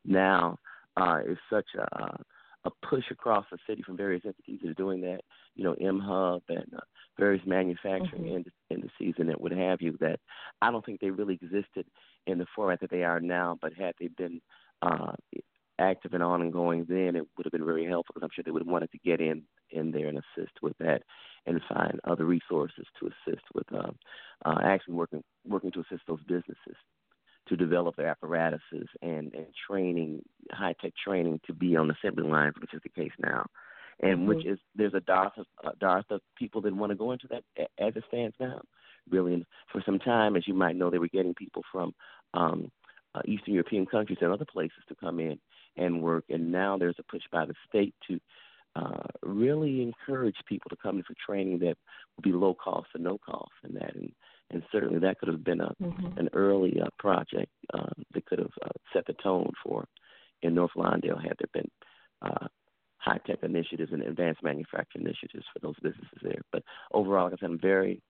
[0.05, 0.57] now
[0.97, 2.17] uh, is such a
[2.65, 5.21] a push across the city from various entities that are doing that.
[5.55, 6.81] You know, mHUB and uh,
[7.17, 8.73] various manufacturing mm-hmm.
[8.73, 9.97] indices and what have you.
[9.99, 10.19] That
[10.61, 11.85] I don't think they really existed
[12.27, 13.57] in the format that they are now.
[13.61, 14.41] But had they been
[14.81, 15.13] uh,
[15.79, 18.63] active and ongoing then, it would have been very helpful because I'm sure they would
[18.63, 21.01] have wanted to get in in there and assist with that
[21.45, 23.91] and find other resources to assist with uh,
[24.45, 26.77] uh, actually working working to assist those businesses
[27.47, 30.21] to develop their apparatuses and, and training,
[30.51, 33.45] high tech training to be on assembly lines, which is the case now.
[34.01, 34.27] And mm-hmm.
[34.27, 37.27] which is there's a dearth of, a dearth of people that want to go into
[37.29, 37.43] that
[37.79, 38.61] as it stands now.
[39.09, 41.93] Really, and for some time, as you might know, they were getting people from
[42.33, 42.71] um,
[43.13, 45.39] uh, Eastern European countries and other places to come in
[45.77, 46.25] and work.
[46.29, 48.19] And now there's a push by the state to
[48.75, 51.77] uh, really encourage people to come in for training that
[52.15, 54.11] will be low cost and no cost, and that and
[54.51, 56.17] and certainly that could have been a mm-hmm.
[56.17, 59.87] an early uh, project uh, that could have uh, set the tone for
[60.41, 61.69] in North Lawndale had there been
[62.21, 62.47] uh,
[62.97, 66.41] high tech initiatives and advanced manufacturing initiatives for those businesses there.
[66.51, 68.01] But overall, like I said, I'm very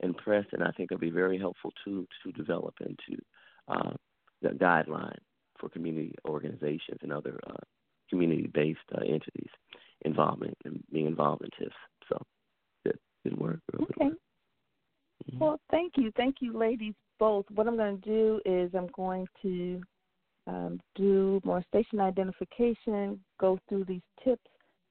[0.00, 3.20] impressed, and I think it'll be very helpful to to develop into
[3.68, 3.92] uh,
[4.42, 5.18] the guideline
[5.58, 7.62] for community organizations and other uh,
[8.10, 9.50] community based uh, entities
[10.02, 11.74] involvement and being involved in TIFs.
[12.08, 12.18] So,
[12.84, 13.60] good, good work.
[13.74, 14.04] Okay.
[14.04, 14.14] Mm-hmm.
[15.38, 17.46] Well, thank you, thank you, ladies both.
[17.54, 19.80] What I'm going to do is I'm going to
[20.46, 24.50] um, do more station identification, go through these tips,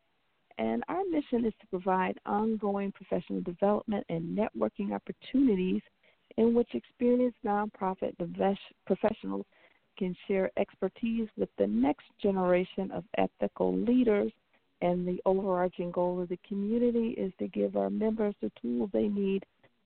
[0.59, 5.81] And our mission is to provide ongoing professional development and networking opportunities
[6.37, 8.15] in which experienced nonprofit
[8.85, 9.47] professionals
[9.97, 14.31] can share expertise with the next generation of ethical leaders.
[14.81, 19.07] And the overarching goal of the community is to give our members the tools they
[19.07, 19.43] need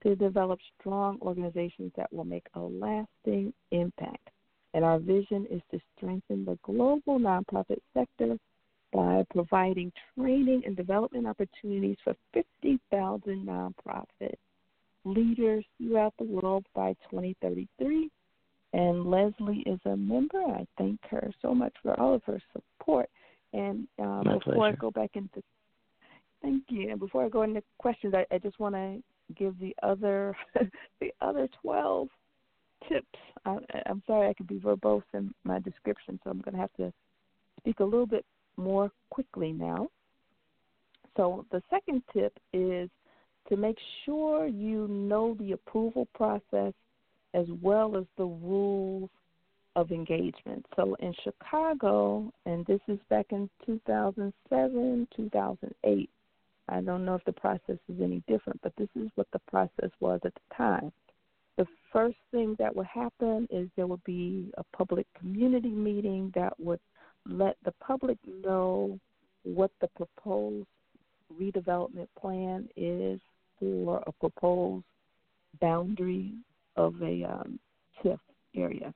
[0.08, 4.30] to develop strong organizations that will make a lasting impact.
[4.74, 8.38] And our vision is to strengthen the global nonprofit sector
[8.94, 14.36] by providing training and development opportunities for 50,000 nonprofit
[15.04, 18.10] leaders throughout the world by 2033.
[18.74, 20.40] And Leslie is a member.
[20.40, 23.10] I thank her so much for all of her support.
[23.52, 24.64] And um, before pleasure.
[24.64, 25.44] I go back into
[26.42, 26.92] thank you.
[26.92, 29.02] And before I go into questions, I, I just want to
[29.36, 30.36] give the other
[31.00, 32.08] the other 12
[32.88, 33.06] tips.
[33.46, 36.74] I, I'm sorry I could be verbose in my description, so I'm going to have
[36.78, 36.94] to
[37.60, 38.26] speak a little bit
[38.58, 39.88] more quickly now.
[41.16, 42.90] So the second tip is
[43.50, 46.74] to make sure you know the approval process
[47.34, 49.10] as well as the rules
[49.76, 50.66] of engagement.
[50.76, 56.10] So in Chicago, and this is back in 2007, 2008,
[56.70, 59.90] I don't know if the process is any different, but this is what the process
[60.00, 60.92] was at the time.
[61.58, 66.60] The first thing that would happen is there would be a public community meeting that
[66.60, 66.80] would
[67.26, 69.00] let the public know
[69.44, 70.68] what the proposed
[71.40, 73.20] redevelopment plan is
[73.60, 74.86] for a proposed
[75.60, 76.34] boundary
[76.76, 77.60] of a um,
[78.04, 78.20] TIF
[78.56, 78.94] area.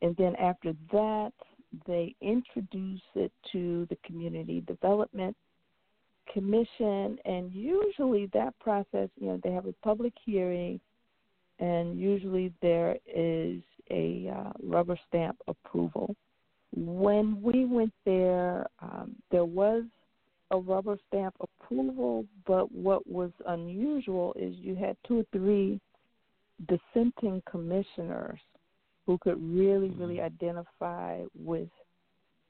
[0.00, 1.32] And then after that,
[1.86, 5.36] they introduce it to the community development
[6.32, 10.80] commission, and usually that process, you know, they have a public hearing,
[11.58, 13.60] and usually there is
[13.90, 16.14] a uh, rubber stamp approval.
[16.74, 19.84] When we went there, um, there was
[20.50, 25.80] a rubber stamp approval, but what was unusual is you had two or three
[26.68, 28.38] dissenting commissioners
[29.06, 30.26] who could really, really mm-hmm.
[30.26, 31.68] identify with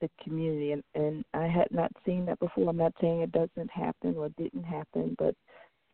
[0.02, 2.68] the community, and, and I had not seen that before.
[2.68, 5.34] I'm not saying it doesn't happen or didn't happen, but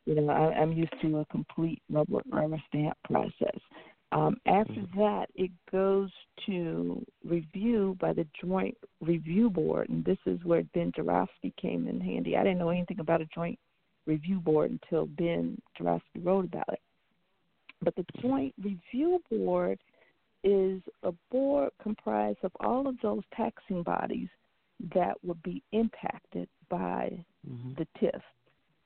[0.07, 3.61] you know, I, I'm used to a complete rubber, rubber stamp process.
[4.11, 4.99] Um, after mm-hmm.
[4.99, 6.09] that, it goes
[6.47, 12.01] to review by the Joint Review Board, and this is where Ben Joravsky came in
[12.01, 12.37] handy.
[12.37, 13.59] I didn't know anything about a Joint
[14.07, 16.81] Review Board until Ben Joravsky wrote about it.
[17.83, 19.79] But the Joint Review Board
[20.45, 24.29] is a board comprised of all of those taxing bodies
[24.95, 27.73] that would be impacted by mm-hmm.
[27.77, 28.21] the TIF.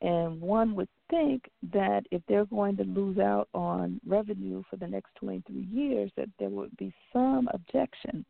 [0.00, 4.86] And one would think that if they're going to lose out on revenue for the
[4.86, 8.24] next 23 years, that there would be some objection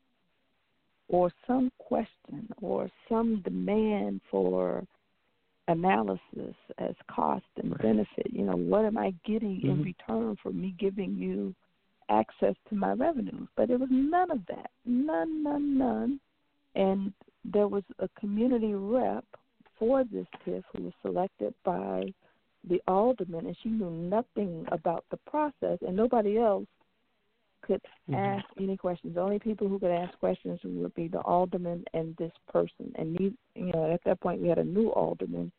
[1.08, 4.84] or some question or some demand for
[5.68, 7.82] analysis as cost and right.
[7.82, 8.26] benefit.
[8.30, 9.70] You know, what am I getting mm-hmm.
[9.70, 11.54] in return for me giving you
[12.12, 13.48] access to my revenues.
[13.56, 14.70] But it was none of that.
[14.84, 16.20] None, none, none.
[16.74, 17.12] And
[17.44, 19.24] there was a community rep
[19.78, 22.04] for this TIF who was selected by
[22.68, 26.66] the alderman, and she knew nothing about the process, and nobody else
[27.62, 28.14] could mm-hmm.
[28.14, 29.14] ask any questions.
[29.14, 32.92] The only people who could ask questions would be the alderman and this person.
[32.96, 35.50] And you know, at that point, we had a new alderman,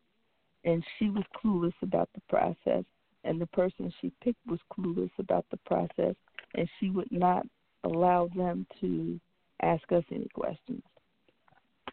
[0.64, 2.86] and she was clueless about the process,
[3.26, 6.16] and the person she picked was clueless about the process,
[6.56, 7.46] and she would not
[7.84, 9.20] allow them to
[9.62, 10.84] ask us any questions.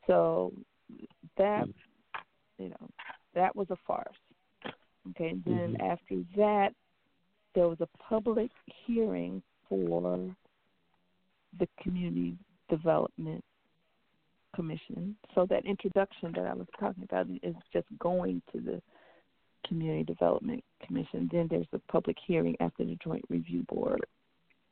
[0.07, 0.53] So
[1.37, 1.67] that
[2.59, 2.89] you know
[3.35, 4.09] that was a farce.
[5.11, 5.91] Okay, then mm-hmm.
[5.91, 6.71] after that,
[7.55, 8.51] there was a public
[8.87, 10.35] hearing for
[11.59, 12.37] the community
[12.69, 13.43] development
[14.55, 15.17] commission.
[15.35, 18.83] So that introduction that I was talking about is just going to the
[19.67, 21.29] community development commission.
[21.33, 24.05] Then there's the public hearing after the joint review board,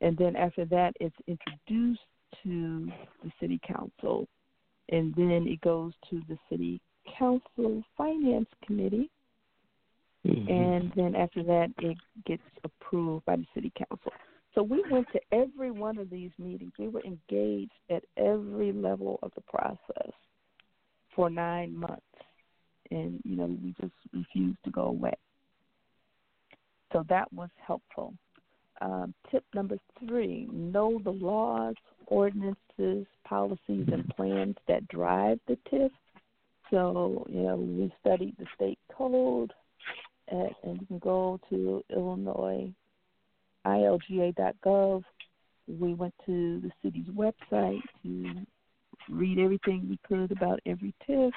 [0.01, 2.01] and then after that, it's introduced
[2.43, 2.91] to
[3.23, 4.27] the city council,
[4.89, 6.81] and then it goes to the city
[7.17, 9.09] council finance committee.
[10.25, 10.51] Mm-hmm.
[10.51, 14.11] And then after that, it gets approved by the city council.
[14.53, 16.73] So we went to every one of these meetings.
[16.77, 20.11] We were engaged at every level of the process
[21.15, 22.01] for nine months.
[22.91, 25.13] And, you know, we just refused to go away.
[26.91, 28.13] So that was helpful.
[28.81, 31.75] Um, tip number three know the laws,
[32.07, 35.91] ordinances, policies, and plans that drive the TIF.
[36.71, 39.51] So, you know, we studied the state code,
[40.31, 42.71] at, and you can go to Illinois
[43.65, 45.03] ilga.gov.
[45.67, 48.45] We went to the city's website to
[49.09, 51.31] read everything we could about every TIF.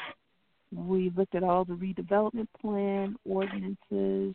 [0.74, 4.34] We looked at all the redevelopment plan ordinances,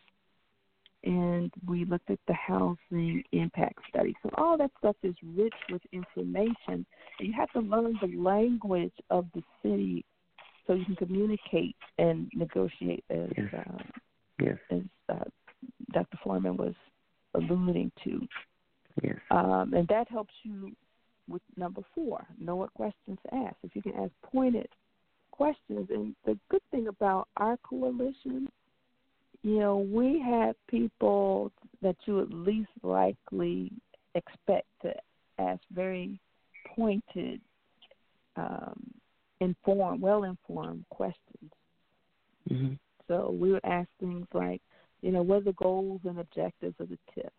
[1.07, 4.13] and we looked at the housing impact study.
[4.21, 6.85] So all that stuff is rich with information.
[7.21, 10.03] You have to learn the language of the city
[10.65, 13.47] so you can communicate and negotiate as yes.
[13.53, 13.91] Um,
[14.43, 14.57] yes.
[14.69, 15.23] as uh,
[15.93, 16.17] Dr.
[16.21, 16.73] Foreman was
[17.35, 18.27] alluding to.
[19.01, 19.15] Yes.
[19.31, 20.73] Um, and that helps you
[21.29, 23.55] with number four, know what questions to ask.
[23.63, 24.67] If you can ask pointed
[25.31, 28.49] questions, and the good thing about our coalition,
[29.43, 33.71] you know, we had people that you would least likely
[34.15, 34.93] expect to
[35.37, 36.19] ask very
[36.75, 37.39] pointed,
[38.35, 38.91] um,
[39.39, 41.51] informed, well informed questions.
[42.49, 42.73] Mm-hmm.
[43.07, 44.61] So we would ask things like,
[45.01, 47.29] you know, what are the goals and objectives of the TIF?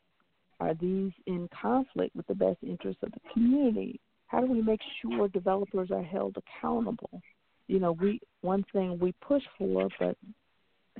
[0.60, 4.00] Are these in conflict with the best interests of the community?
[4.26, 7.20] How do we make sure developers are held accountable?
[7.66, 10.16] You know, we one thing we push for but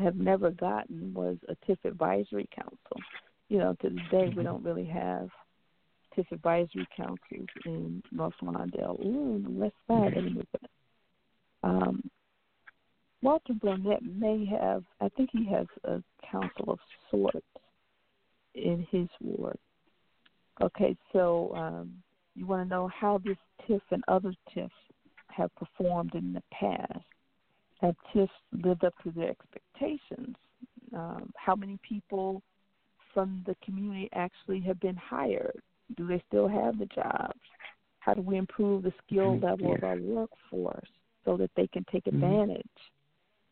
[0.01, 2.97] have never gotten was a TIF advisory council.
[3.49, 4.43] You know, to this day we mm-hmm.
[4.43, 5.29] don't really have
[6.17, 10.47] TIF advisory councils in North Lawndale or in the West Side.
[10.53, 10.71] But,
[11.63, 12.11] um,
[13.23, 16.79] Walter Burnett may have, I think he has a council of
[17.11, 17.47] sorts
[18.55, 19.59] in his ward.
[20.63, 21.95] Okay, so um,
[22.35, 23.37] you want to know how this
[23.69, 24.71] TIF and other TIFs
[25.29, 27.05] have performed in the past.
[27.81, 30.37] Have TIFs lived up to their expectations?
[30.95, 32.43] Um, how many people
[33.15, 35.61] from the community actually have been hired?
[35.97, 37.39] Do they still have the jobs?
[38.01, 39.45] How do we improve the skill mm-hmm.
[39.45, 40.89] level of our workforce
[41.25, 42.23] so that they can take mm-hmm.
[42.23, 42.67] advantage?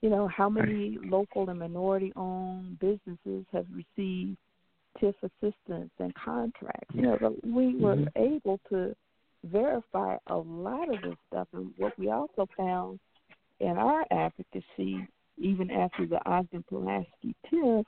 [0.03, 4.37] You know, how many local and minority owned businesses have received
[5.01, 6.95] TIF assistance and contracts?
[6.95, 8.23] You know, we were mm-hmm.
[8.35, 8.95] able to
[9.45, 11.49] verify a lot of this stuff.
[11.53, 12.99] And what we also found
[13.61, 15.07] in our advocacy,
[15.39, 17.85] even after the Ogden Pulaski TIF,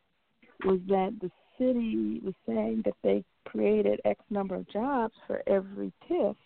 [0.64, 5.92] was that the city was saying that they created X number of jobs for every
[6.08, 6.36] TIF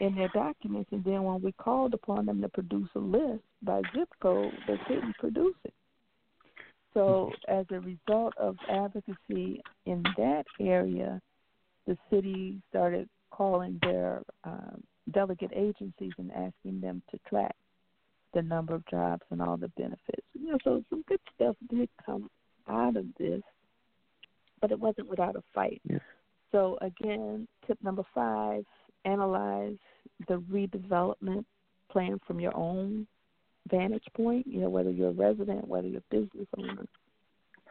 [0.00, 3.82] in their documents, and then when we called upon them to produce a list by
[3.94, 5.74] zip code, they couldn't produce it.
[6.94, 11.20] So, as a result of advocacy in that area,
[11.86, 14.82] the city started calling their um,
[15.12, 17.54] delegate agencies and asking them to track
[18.34, 20.26] the number of jobs and all the benefits.
[20.34, 22.30] You know, so some good stuff did come
[22.68, 23.42] out of this,
[24.60, 25.80] but it wasn't without a fight.
[25.88, 26.00] Yes.
[26.52, 28.64] So again, tip number five:
[29.04, 29.76] analyze
[30.28, 31.44] the redevelopment
[31.90, 33.06] plan from your own
[33.70, 36.86] vantage point, you know, whether you're a resident, whether you're a business owner.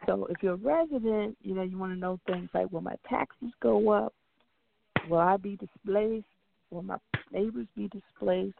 [0.06, 2.96] So if you're a resident, you know, you want to know things like will my
[3.08, 4.14] taxes go up?
[5.08, 6.26] Will I be displaced?
[6.70, 6.96] Will my
[7.32, 8.58] neighbors be displaced?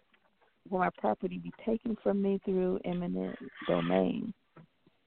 [0.70, 3.36] Will my property be taken from me through eminent
[3.66, 4.32] domain?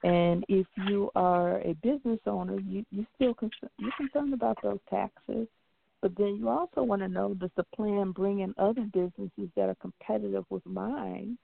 [0.03, 3.35] And if you are a business owner, you you still
[3.77, 5.48] you're concerned about those taxes.
[6.02, 9.69] But then you also want to know does the plan bring in other businesses that
[9.69, 11.38] are competitive with mine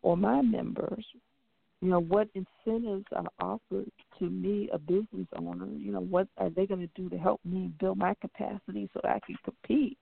[0.00, 1.04] or my members?
[1.82, 5.68] You know, what incentives are offered to me, a business owner?
[5.76, 9.00] You know, what are they going to do to help me build my capacity so
[9.04, 9.98] I can compete?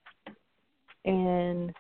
[1.05, 1.75] And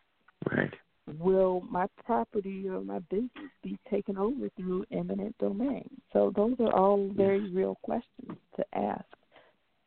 [0.50, 0.74] right.
[1.18, 3.30] Will my property or my business
[3.62, 5.88] be taken over through eminent domain?
[6.12, 9.04] So those are all very real questions to ask.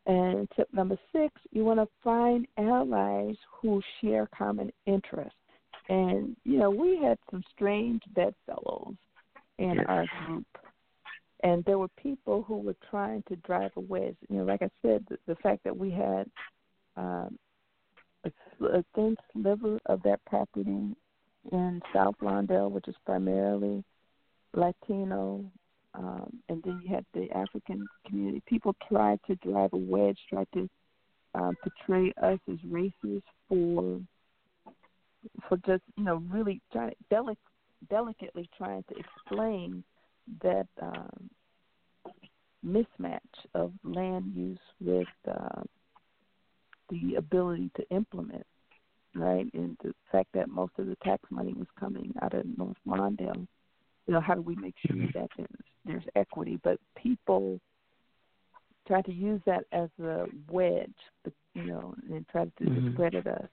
[0.05, 5.33] And tip number six, you want to find allies who share common interests.
[5.89, 8.95] And, you know, we had some strange bedfellows
[9.57, 10.45] in our group.
[11.43, 14.15] and there were people who were trying to drive a wedge.
[14.29, 16.29] You know, like I said, the, the fact that we had
[16.95, 17.37] um,
[18.23, 20.95] a, a thin sliver of that property
[21.51, 23.83] in South Lawndale, which is primarily
[24.53, 25.45] Latino,
[25.93, 28.41] um, and then you had the African community.
[28.47, 30.69] People tried to drive a wedge, tried to
[31.35, 33.99] uh, portray us as racist for
[35.47, 37.37] for just you know really trying delic-
[37.89, 39.83] delicately trying to explain
[40.41, 41.29] that um,
[42.65, 43.19] mismatch
[43.53, 45.61] of land use with uh,
[46.89, 48.45] the ability to implement,
[49.17, 49.47] right?
[49.53, 53.47] And the fact that most of the tax money was coming out of North Lawndale.
[54.07, 55.17] You know, how do we make sure mm-hmm.
[55.19, 55.49] that there's,
[55.85, 56.59] there's equity?
[56.63, 57.59] But people
[58.87, 60.89] try to use that as a wedge,
[61.53, 62.87] you know, and try to mm-hmm.
[62.87, 63.49] discredit us.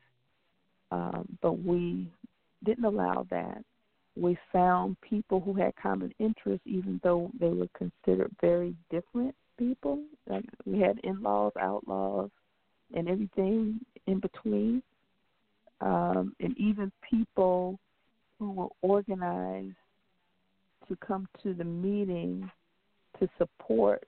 [0.92, 2.08] Um, but we
[2.64, 3.64] didn't allow that
[4.16, 10.02] we found people who had common interests, even though they were considered very different people.
[10.28, 12.30] Like we had in-laws, outlaws,
[12.94, 14.82] and everything in between,
[15.80, 17.78] um, and even people
[18.38, 19.76] who were organized
[20.88, 22.50] to come to the meeting
[23.18, 24.04] to support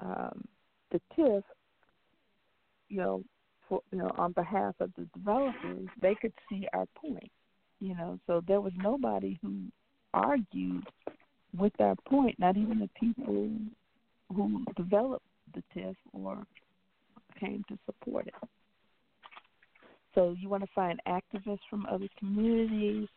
[0.00, 0.44] um,
[0.92, 1.42] the TIF.
[2.88, 3.24] You know,
[3.68, 7.30] for you know, on behalf of the developers, they could see our point
[7.80, 9.62] you know, so there was nobody who
[10.12, 10.84] argued
[11.56, 13.50] with our point, not even the people
[14.34, 16.44] who developed the TIF or
[17.38, 18.34] came to support it.
[20.14, 23.08] So you want to find activists from other communities,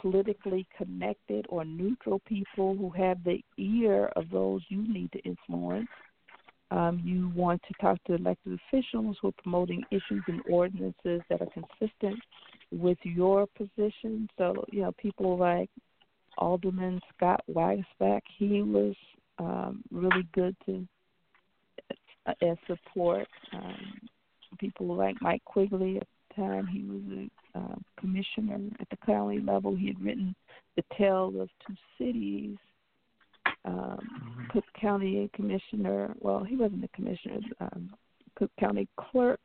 [0.00, 5.88] politically connected or neutral people who have the ear of those you need to influence.
[6.70, 11.40] Um, you want to talk to elected officials who are promoting issues and ordinances that
[11.42, 12.20] are consistent
[12.70, 14.28] with your position.
[14.38, 15.68] So, you know, people like
[16.38, 18.94] Alderman Scott Waguespack, he was
[19.38, 20.86] um, really good to
[22.26, 23.26] uh, as support.
[23.52, 24.08] Um,
[24.58, 26.00] people like Mike Quigley
[26.40, 29.74] time, he was a uh, commissioner at the county level.
[29.76, 30.34] He had written
[30.76, 32.56] The Tale of Two Cities.
[33.64, 34.44] Um, mm-hmm.
[34.52, 37.90] Cook County Commissioner, well, he wasn't a commissioner, um,
[38.36, 39.40] Cook County Clerk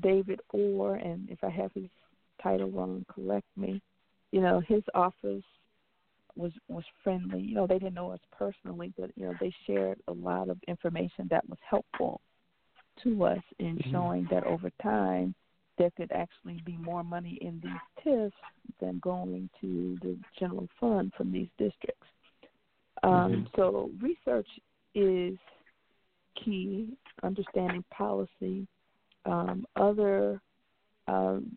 [0.00, 1.88] David Orr, and if I have his
[2.42, 3.80] title wrong, correct me.
[4.32, 5.44] You know, his office
[6.36, 7.40] was was friendly.
[7.40, 10.58] You know, they didn't know us personally, but you know, they shared a lot of
[10.68, 12.20] information that was helpful
[13.02, 13.90] to us in mm-hmm.
[13.90, 15.34] showing that over time
[15.78, 18.32] there could actually be more money in these TIFs
[18.80, 22.06] than going to the general fund from these districts.
[23.02, 23.42] Um, mm-hmm.
[23.56, 24.48] So research
[24.94, 25.36] is
[26.42, 28.66] key, understanding policy.
[29.24, 30.40] Um, other
[31.08, 31.56] um,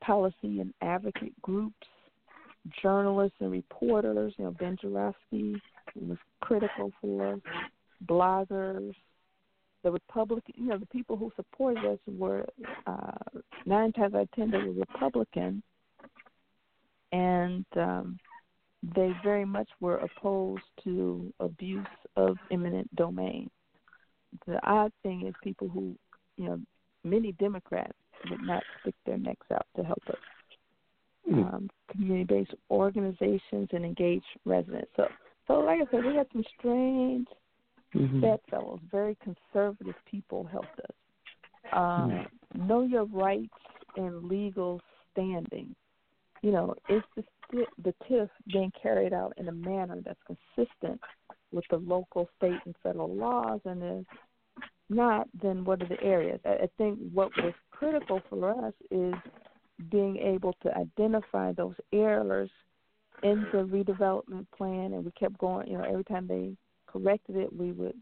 [0.00, 1.86] policy and advocate groups,
[2.82, 4.32] journalists and reporters.
[4.38, 5.60] You know, Ben Joravsky
[5.94, 7.38] was critical for
[8.06, 8.94] bloggers.
[9.82, 12.46] The Republican, you know, the people who supported us were
[12.86, 15.62] uh, nine times out of ten they were Republican,
[17.12, 18.18] and um,
[18.94, 21.86] they very much were opposed to abuse
[22.16, 23.50] of eminent domain.
[24.46, 25.96] The odd thing is people who,
[26.36, 26.60] you know,
[27.02, 27.96] many Democrats
[28.28, 30.16] would not stick their necks out to help us.
[31.30, 31.54] Mm.
[31.54, 34.90] Um, community-based organizations and engaged residents.
[34.96, 35.06] So,
[35.46, 37.26] so like I said, we had some strange
[37.94, 38.20] mm-hmm.
[38.20, 38.80] bedfellows.
[38.90, 40.94] Very conservative people helped us.
[41.72, 42.26] Um, mm.
[42.66, 43.48] Know your rights
[43.96, 44.80] and legal
[45.12, 45.74] standing.
[46.42, 47.24] You know, is the
[47.82, 51.00] the TIF being carried out in a manner that's consistent
[51.52, 54.06] with the local, state, and federal laws, and if
[54.88, 56.40] not, then what are the areas?
[56.44, 59.14] I, I think what was critical for us is
[59.90, 62.50] being able to identify those errors
[63.22, 65.68] in the redevelopment plan, and we kept going.
[65.68, 66.56] You know, every time they
[66.92, 67.96] corrected it, we would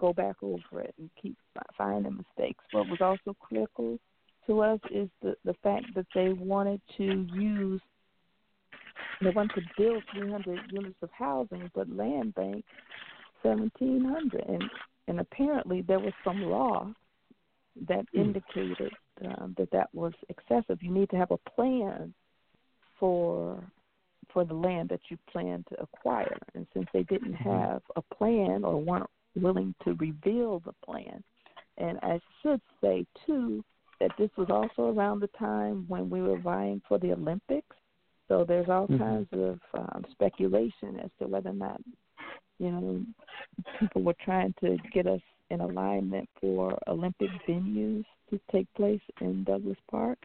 [0.00, 1.36] go back over it and keep
[1.76, 2.64] finding mistakes.
[2.72, 3.98] What was also critical
[4.46, 7.80] to us is the the fact that they wanted to use
[9.22, 12.64] they wanted to build 300 units of housing, but land bank
[13.42, 14.62] 1,700, and
[15.06, 16.88] and apparently there was some law
[17.88, 18.20] that hmm.
[18.20, 18.92] indicated
[19.24, 20.82] um, that that was excessive.
[20.82, 22.14] You need to have a plan
[22.98, 23.62] for
[24.34, 27.48] for the land that you plan to acquire, and since they didn't mm-hmm.
[27.48, 31.24] have a plan or weren't willing to reveal the plan,
[31.78, 33.64] and I should say too
[34.00, 37.76] that this was also around the time when we were vying for the Olympics.
[38.28, 38.98] So there's all mm-hmm.
[38.98, 41.80] kinds of um, speculation as to whether or not
[42.58, 43.02] you know,
[43.80, 45.20] people were trying to get us
[45.50, 50.18] in alignment for Olympic venues to take place in Douglas Park.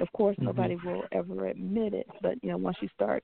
[0.00, 0.46] Of course, mm-hmm.
[0.46, 3.22] nobody will ever admit it, but you know, once you start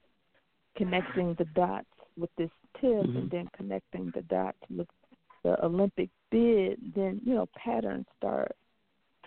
[0.76, 1.86] connecting the dots
[2.16, 3.16] with this TIF Mhm.
[3.16, 4.88] and then connecting the dots with
[5.42, 8.56] the Olympic bid, then you know patterns start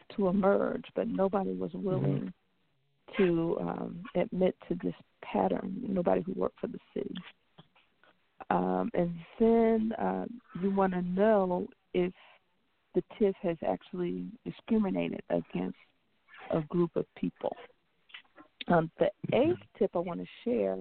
[0.09, 2.33] to emerge, but nobody was willing
[3.17, 5.83] to um, admit to this pattern.
[5.87, 7.15] Nobody who worked for the city.
[8.49, 10.25] Um, and then uh,
[10.61, 12.13] you want to know if
[12.93, 15.77] the TIF has actually discriminated against
[16.51, 17.55] a group of people.
[18.67, 20.77] Um, the eighth tip I want to share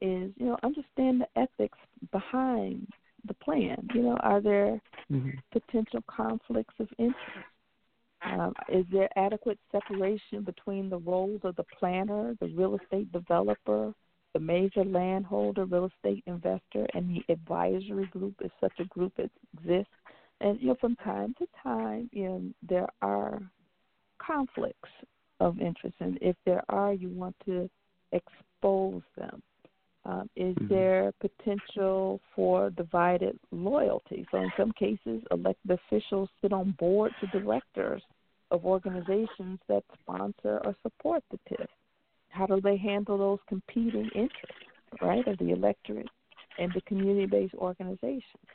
[0.00, 1.78] is, you know, understand the ethics
[2.12, 2.86] behind
[3.26, 3.88] the plan.
[3.94, 5.42] You know, are there Mhm.
[5.52, 7.46] potential conflicts of interest?
[8.22, 13.94] Um, is there adequate separation between the roles of the planner, the real estate developer,
[14.34, 19.92] the major landholder, real estate investor, and the advisory group if such a group exists?
[20.40, 23.40] And you know, from time to time, you know, there are
[24.18, 24.90] conflicts
[25.40, 27.70] of interest, and if there are, you want to
[28.12, 29.42] expose them.
[30.04, 30.68] Um, is Mhm.
[30.68, 34.26] there potential for divided loyalty?
[34.30, 38.02] So, in some cases, elected officials sit on boards of directors
[38.50, 41.68] of organizations that sponsor or support the TIF.
[42.30, 44.64] How do they handle those competing interests,
[45.00, 46.10] right, of the electorate
[46.58, 48.46] and the community based organizations?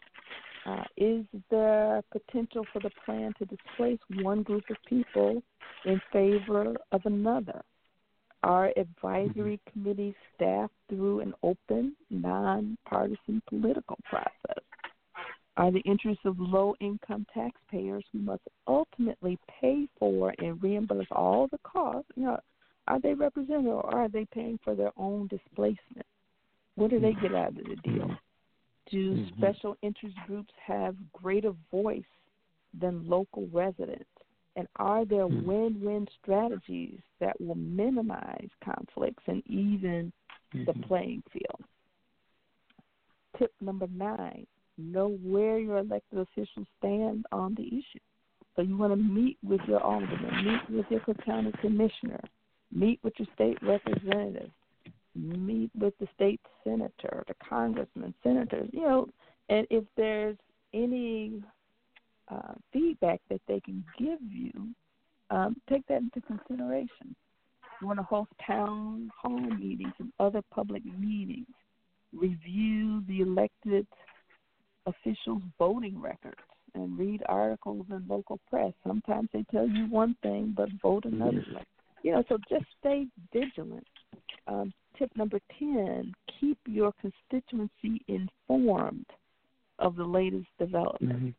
[0.66, 5.44] Uh, is there potential for the plan to displace one group of people
[5.84, 7.62] in favor of another?
[8.46, 14.64] Are advisory committees staffed through an open, nonpartisan political process?
[15.58, 21.48] Are the interests of low income taxpayers who must ultimately pay for and reimburse all
[21.48, 22.40] the costs, you know,
[22.88, 26.06] are they represented or are they paying for their own displacement?
[26.76, 28.16] What do they get out of the deal?
[28.92, 29.38] Do Mhm.
[29.38, 32.06] special interest groups have greater voice
[32.76, 34.06] than local residents?
[34.56, 35.46] And are there Mhm.
[35.46, 40.14] win win strategies that will minimize conflicts and even
[40.54, 40.88] the Mhm.
[40.88, 41.64] playing field?
[43.38, 48.00] Tip number nine know where your elected officials stand on the issue.
[48.56, 52.22] So you want to meet with your alderman, meet with your County commissioner,
[52.72, 54.52] meet with your state representative,
[55.14, 59.08] meet with the state senator, the congressman, senators, you know,
[59.50, 60.38] and if there's
[60.74, 61.44] any
[62.30, 64.52] uh, feedback that they can give you,
[65.30, 67.16] um, take that into consideration.
[67.82, 71.48] You want to host town hall meetings and other public meetings.
[72.14, 73.86] Review the elected
[74.86, 76.38] officials' voting records
[76.74, 78.74] and read articles in local press.
[78.86, 81.48] Sometimes they tell you one thing, but vote another Yes.
[81.56, 81.64] way.
[82.04, 83.88] You know, so just stay vigilant.
[84.48, 89.08] Um, tip number 10 keep your constituency informed
[89.80, 91.26] of the latest developments.
[91.26, 91.34] Mhm.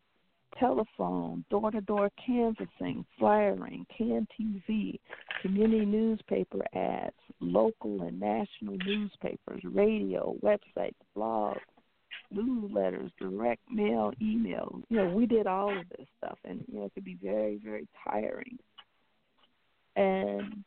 [0.58, 4.98] Telephone, door to door canvassing, flyering, CAN TV,
[5.42, 11.60] community newspaper ads, local and national newspapers, radio, websites, blogs,
[12.34, 14.80] newsletters, direct mail, email.
[14.88, 17.60] You know, we did all of this stuff, and you know, it could be very,
[17.62, 18.58] very tiring.
[19.94, 20.64] And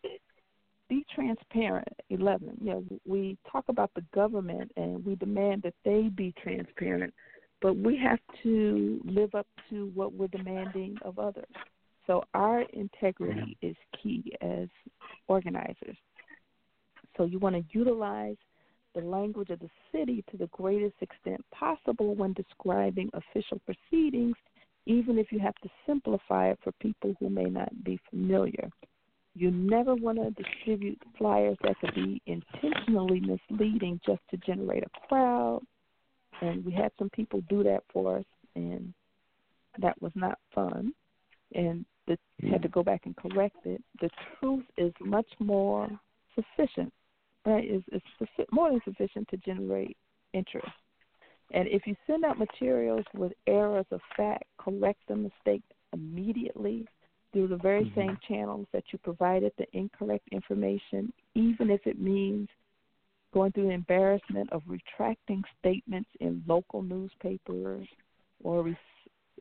[0.90, 1.88] be transparent.
[2.10, 2.58] Eleven.
[2.62, 7.14] You know, we talk about the government, and we demand that they be transparent,
[7.62, 11.46] but we have to live up to what we're demanding of others.
[12.08, 14.68] So our integrity is key as
[15.28, 15.98] organizers.
[17.18, 18.38] So you want to utilize
[18.96, 24.36] the language of the city to the greatest extent possible when describing official proceedings,
[24.86, 28.70] even if you have to simplify it for people who may not be familiar.
[29.36, 35.08] You never want to distribute flyers that could be intentionally misleading just to generate a
[35.08, 35.62] crowd.
[36.42, 38.26] And we had some people do that for us,
[38.56, 38.94] and
[39.80, 40.94] that was not fun.
[41.54, 42.18] And the,
[42.50, 43.82] had to go back and correct it.
[44.02, 44.10] The
[44.40, 45.90] truth is much more
[46.36, 46.94] sufficient
[47.46, 47.84] right, is,
[48.52, 49.98] more than sufficient to generate
[50.34, 50.68] interest.
[51.52, 55.64] And if you send out materials with errors of fact, correct the mistake
[55.94, 56.86] immediately
[57.32, 57.96] through the very Mhm.
[57.96, 62.50] same channels that you provided the incorrect information, even if it means
[63.34, 67.88] going through the embarrassment of retracting statements in local newspapers
[68.44, 68.76] or res-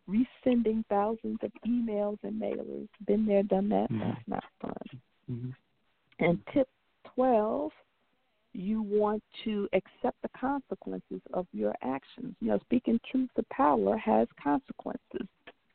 [0.09, 2.89] resending thousands of emails and mailers.
[3.06, 3.90] Been there, done that.
[3.90, 4.01] Mhm.
[4.01, 5.01] That's not fun.
[5.31, 5.55] Mhm.
[6.19, 6.69] And tip
[7.15, 7.73] 12,
[8.52, 12.35] you want to accept the consequences of your actions.
[12.40, 15.28] You know, speaking truth to power has consequences.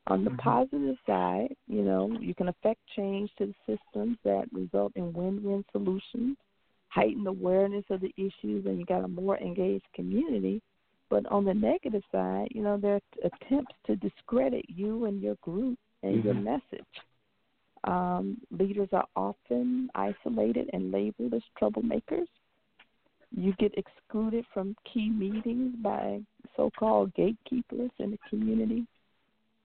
[0.07, 0.37] On the Mhm.
[0.39, 5.41] positive side, you know, you can affect change to the systems that result in win
[5.43, 6.37] win solutions,
[6.93, 10.61] heighten awareness of the issues, and you got a more engaged community.
[11.09, 15.35] But on the negative side, you know, there are attempts to discredit you and your
[15.41, 16.43] group and your Mhm.
[16.43, 16.93] message.
[17.85, 22.27] Um, leaders are often isolated and labeled as troublemakers.
[23.35, 26.21] you get excluded from key meetings by
[26.55, 28.85] so-called gatekeepers in the community.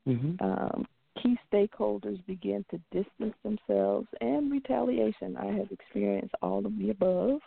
[0.07, 0.43] Mm-hmm.
[0.43, 0.87] Um,
[1.23, 5.37] key stakeholders begin to distance themselves, and retaliation.
[5.37, 7.41] I have experienced all of the above.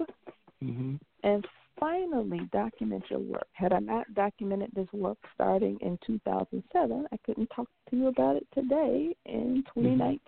[0.64, 0.95] Mm-hmm.
[1.23, 1.48] And
[1.80, 3.48] finally, document your work.
[3.53, 8.35] Had I not documented this work starting in 2007, I couldn't talk to you about
[8.35, 10.19] it today in 2019.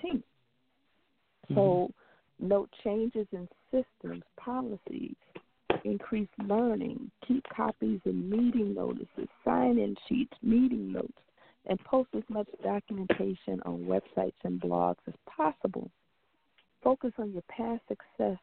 [1.51, 1.55] Mm-hmm.
[1.55, 1.91] So,
[2.39, 5.15] note changes in systems, policies,
[5.83, 11.11] increase learning, keep copies of meeting notices, sign in sheets, meeting notes,
[11.65, 15.89] and post as much documentation on websites and blogs as possible.
[16.83, 18.39] Focus on your past success,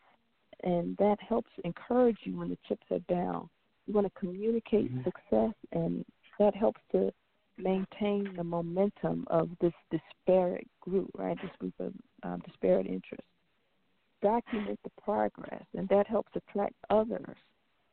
[0.62, 3.48] and that helps encourage you when the chips are down.
[3.86, 5.04] You want to communicate Mhm.
[5.04, 6.04] success, and
[6.38, 7.12] that helps to
[7.58, 11.40] maintain the momentum of this disparate group, right?
[11.42, 13.26] This group of um, disparate interests.
[14.22, 17.36] Document the progress, and that helps attract others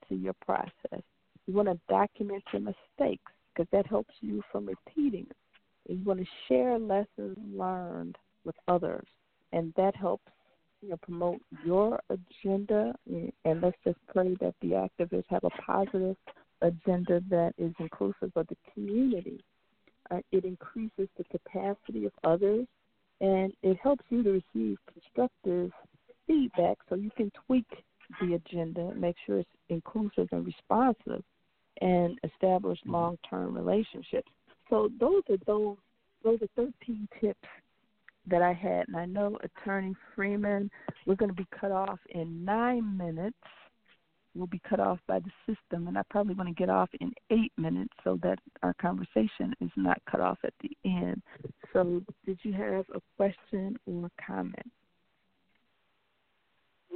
[0.07, 1.03] to your process.
[1.45, 5.27] You want to document your mistakes because that helps you from repeating.
[5.87, 9.07] You want to share lessons learned with others,
[9.53, 10.31] and that helps
[10.81, 12.93] you know promote your agenda.
[13.45, 16.15] And let's just pray that the activists have a positive
[16.61, 19.43] agenda that is inclusive of the community.
[20.11, 22.67] Uh, it increases the capacity of others,
[23.21, 25.71] and it helps you to receive constructive
[26.25, 27.65] feedback so you can tweak
[28.21, 31.23] the agenda, make sure it's inclusive and responsive,
[31.81, 32.93] and establish mm-hmm.
[32.93, 34.29] long term relationships.
[34.69, 35.77] So those are those
[36.23, 37.47] those are thirteen tips
[38.29, 40.69] that I had, and I know Attorney Freeman,
[41.05, 43.37] we're going to be cut off in nine minutes.
[44.35, 47.11] We'll be cut off by the system, and I probably want to get off in
[47.31, 51.23] eight minutes so that our conversation is not cut off at the end.
[51.73, 54.71] So, did you have a question or comment?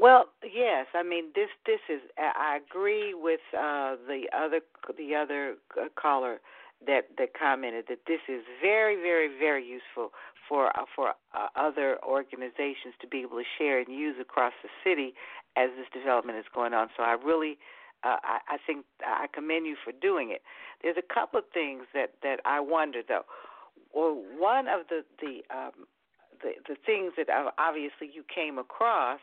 [0.02, 0.88] Well, yes.
[0.96, 2.02] I mean, this this is.
[2.18, 4.62] I agree with uh, the other
[4.98, 6.42] the other uh, caller
[6.88, 10.10] that that commented that this is very very very useful
[10.50, 14.70] for uh, for uh, other organizations to be able to share and use across the
[14.84, 15.14] city
[15.56, 16.90] as this development is going on.
[16.98, 17.60] So I really.
[18.04, 20.42] Uh, I, I think I commend you for doing it.
[20.82, 23.26] There's a couple of things that that I wonder though.
[23.94, 25.86] Well, one of the the um,
[26.42, 27.28] the, the things that
[27.60, 29.20] obviously you came across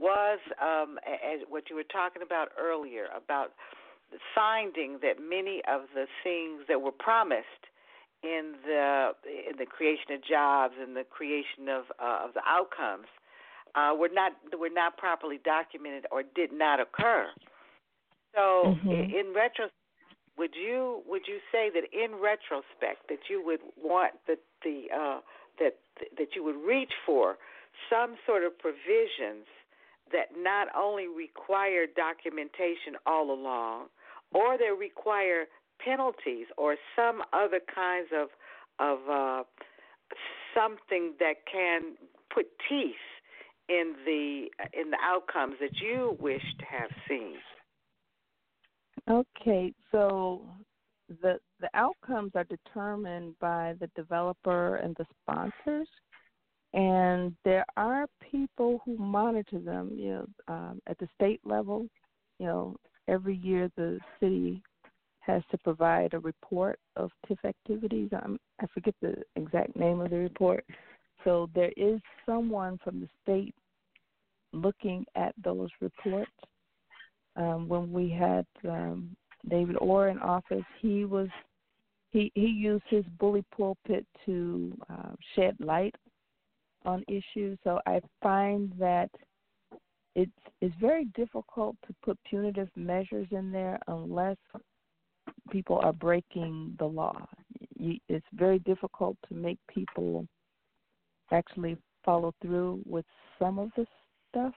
[0.00, 3.52] was um, as what you were talking about earlier about
[4.34, 7.64] finding that many of the things that were promised
[8.22, 13.06] in the in the creation of jobs and the creation of uh, of the outcomes
[13.74, 17.26] uh, were not were not properly documented or did not occur.
[18.34, 18.90] So, mm-hmm.
[18.90, 19.74] in, in retrospect,
[20.38, 25.20] would you would you say that in retrospect that you would want that the uh,
[25.58, 25.76] that
[26.16, 27.36] that you would reach for
[27.90, 29.46] some sort of provisions
[30.12, 33.86] that not only require documentation all along,
[34.32, 35.46] or they require
[35.84, 38.28] penalties or some other kinds of
[38.78, 39.42] of uh,
[40.54, 41.94] something that can
[42.34, 42.94] put teeth
[43.68, 47.36] in the in the outcomes that you wish to have seen.
[49.10, 50.42] Okay, so
[51.20, 55.88] the the outcomes are determined by the developer and the sponsors
[56.74, 59.90] and there are people who monitor them.
[59.94, 61.86] You know, um, at the state level,
[62.38, 62.76] you know,
[63.08, 64.62] every year the city
[65.20, 68.10] has to provide a report of TIF activities.
[68.12, 70.64] Um, I forget the exact name of the report.
[71.24, 73.54] So there is someone from the state
[74.52, 76.30] looking at those reports.
[77.36, 79.16] Um, when we had um,
[79.48, 81.28] David Orr in office, he was
[82.10, 85.94] he he used his bully pulpit to uh, shed light
[86.84, 87.58] on issues.
[87.64, 89.10] So I find that
[90.14, 90.30] it's
[90.60, 94.36] it's very difficult to put punitive measures in there unless
[95.50, 97.26] people are breaking the law.
[97.78, 100.26] It's very difficult to make people
[101.32, 103.06] actually follow through with
[103.38, 103.86] some of the
[104.30, 104.54] stuff.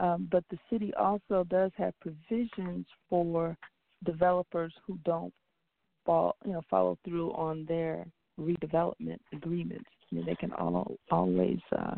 [0.00, 3.56] Um, but the city also does have provisions for
[4.04, 5.32] developers who don't
[6.06, 8.06] fall, you know, follow through on their
[8.40, 9.90] redevelopment agreements.
[10.10, 11.96] You know, they can all, always uh,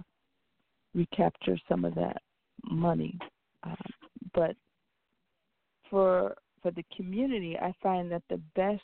[0.94, 2.22] recapture some of that
[2.64, 3.18] money.
[3.62, 3.74] Uh,
[4.34, 4.56] but
[5.88, 8.82] for for the community, I find that the best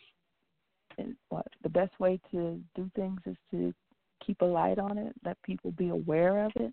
[1.28, 3.72] what the best way to do things is to
[4.24, 6.72] keep a light on it, let people be aware of it.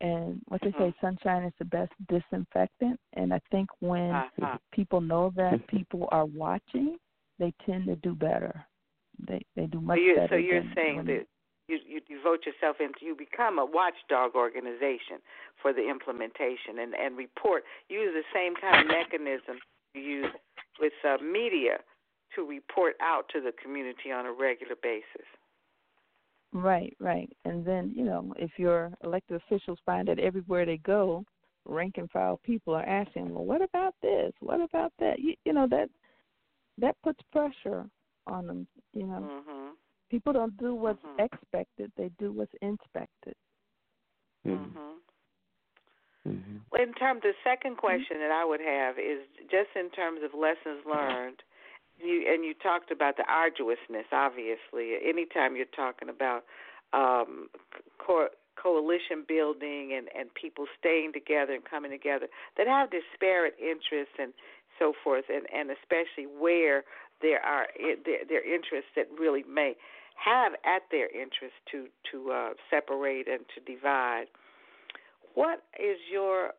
[0.00, 1.06] And what they say, Mm-hmm.
[1.06, 2.98] sunshine is the best disinfectant.
[3.14, 4.58] And I think when Uh-huh.
[4.72, 6.98] people know that people are watching,
[7.38, 8.66] they tend to do better.
[9.26, 10.28] They they do much so you're, better.
[10.28, 11.26] so you're saying that
[11.68, 15.18] you, you devote yourself into you become a watchdog organization
[15.60, 19.58] for the implementation and and report use the same kind of mechanism
[19.94, 20.32] you use
[20.80, 21.78] with uh, media
[22.34, 25.26] to report out to the community on a regular basis.
[26.52, 27.30] Right, right.
[27.44, 31.24] And then, you know, if your elected officials find that everywhere they go,
[31.66, 34.32] rank and file people are asking, well, what about this?
[34.40, 35.18] What about that?
[35.18, 35.88] You, you know, that
[36.78, 37.86] that puts pressure
[38.26, 38.66] on them.
[38.92, 39.68] You know, mm-hmm.
[40.10, 41.24] People don't do what's mm-hmm.
[41.24, 43.34] expected; they do what's inspected.
[44.46, 44.96] Mm-hmm.
[46.28, 46.56] Mm-hmm.
[46.72, 50.38] Well, in terms, the second question that I would have is just in terms of
[50.38, 51.42] lessons learned.
[51.98, 54.06] You and you talked about the arduousness.
[54.12, 56.44] Obviously, anytime you're talking about
[56.92, 57.48] um,
[57.98, 62.26] co- coalition building and and people staying together and coming together
[62.58, 64.34] that have disparate interests and
[64.78, 66.84] so forth, and and especially where
[67.22, 67.66] there are
[68.04, 69.74] their, their interests that really may
[70.16, 74.26] have at their interest to to uh, separate and to divide.
[75.34, 76.52] What is your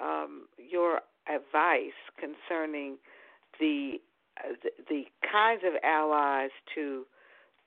[0.00, 2.96] um, your advice concerning
[3.60, 4.00] the,
[4.38, 7.04] uh, the the kinds of allies to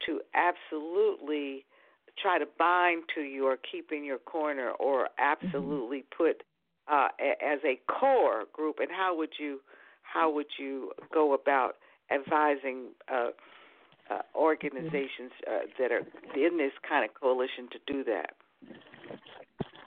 [0.05, 1.65] to absolutely
[2.21, 6.23] try to bind to you or keep in your corner or absolutely mm-hmm.
[6.23, 6.43] put
[6.91, 9.59] uh, as a core group and how would you
[10.01, 11.75] how would you go about
[12.11, 13.29] advising uh,
[14.09, 16.03] uh, organizations uh, that are
[16.35, 18.33] in this kind of coalition to do that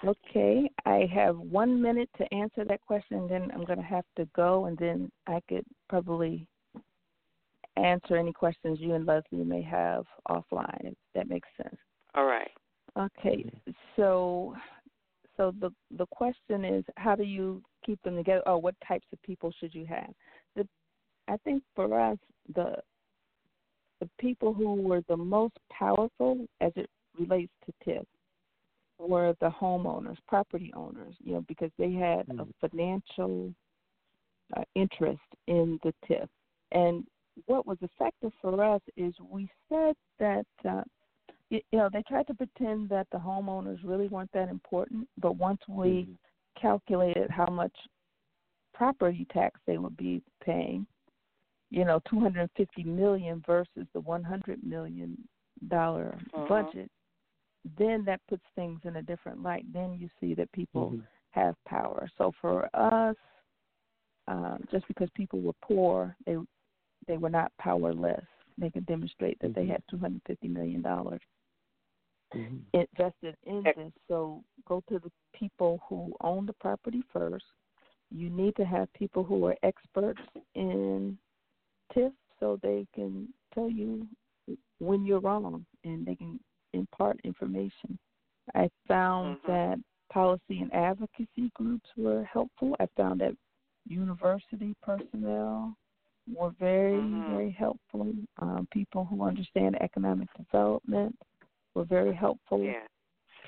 [0.02, 4.26] Okay, I have one minute to answer that question, then I'm going to have to
[4.34, 6.46] go, and then I could probably
[7.76, 11.76] answer any questions you and Leslie may have offline, if that makes sense.
[12.14, 12.50] All right.
[12.98, 13.44] Okay,
[13.94, 14.56] so
[15.36, 18.42] so the the question is, how do you keep them together?
[18.46, 20.10] Or what types of people should you have?
[20.56, 20.66] The,
[21.30, 22.18] I think for us,
[22.54, 22.76] the
[24.00, 26.88] the people who were the most powerful as it
[27.18, 28.04] relates to TIF
[28.98, 32.40] were the homeowners, property owners, you know, because they had mm-hmm.
[32.40, 33.52] a financial
[34.56, 36.26] uh, interest in the TIF.
[36.72, 37.04] And
[37.46, 40.82] what was effective for us is we said that, uh,
[41.50, 45.36] you, you know, they tried to pretend that the homeowners really weren't that important, but
[45.36, 46.60] once we mm-hmm.
[46.60, 47.74] calculated how much
[48.74, 50.86] property tax they would be paying,
[51.70, 55.16] you know, 250 million versus the 100 million
[55.68, 56.46] dollar uh-huh.
[56.48, 56.90] budget,
[57.78, 59.64] then that puts things in a different light.
[59.72, 61.00] Then you see that people mm-hmm.
[61.30, 62.08] have power.
[62.18, 63.16] So for us,
[64.28, 66.36] um, just because people were poor, they
[67.06, 68.24] they were not powerless.
[68.58, 69.60] They could demonstrate that mm-hmm.
[69.60, 71.20] they had two hundred fifty million dollars
[72.34, 72.56] mm-hmm.
[72.72, 73.92] invested in this.
[74.08, 77.44] So go to the people who own the property first.
[78.10, 80.20] You need to have people who are experts
[80.54, 81.16] in
[81.96, 84.06] TIF so they can tell you
[84.78, 86.40] when you're wrong and they can
[86.72, 87.98] impart information.
[88.54, 89.52] I found mm-hmm.
[89.52, 89.78] that
[90.12, 92.74] policy and advocacy groups were helpful.
[92.80, 93.36] I found that
[93.86, 95.76] university personnel
[96.32, 97.32] were very, mm-hmm.
[97.32, 98.12] very helpful.
[98.40, 101.16] Um, people who understand economic development
[101.74, 102.62] were very helpful.
[102.62, 102.86] Yeah.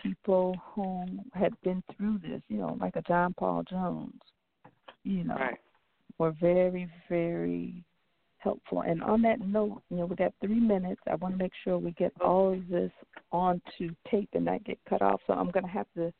[0.03, 4.21] People who had been through this, you know, like a John Paul Jones,
[5.05, 5.59] you know, right.
[6.19, 7.85] were very, very
[8.43, 8.83] helpful.
[8.83, 11.01] And on that note, you know, we got three minutes.
[11.11, 12.91] I want to make sure we get all of this
[13.31, 15.21] onto tape and not get cut off.
[15.27, 16.13] So I'm going to have to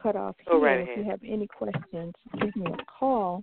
[0.00, 0.54] cut off here.
[0.54, 3.42] Go right if you have any questions, give me a call.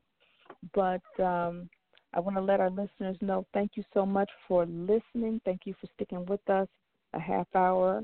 [0.74, 1.70] But um,
[2.14, 5.42] I want to let our listeners know thank you so much for listening.
[5.46, 6.68] Thank you for sticking with us
[7.14, 8.02] a half hour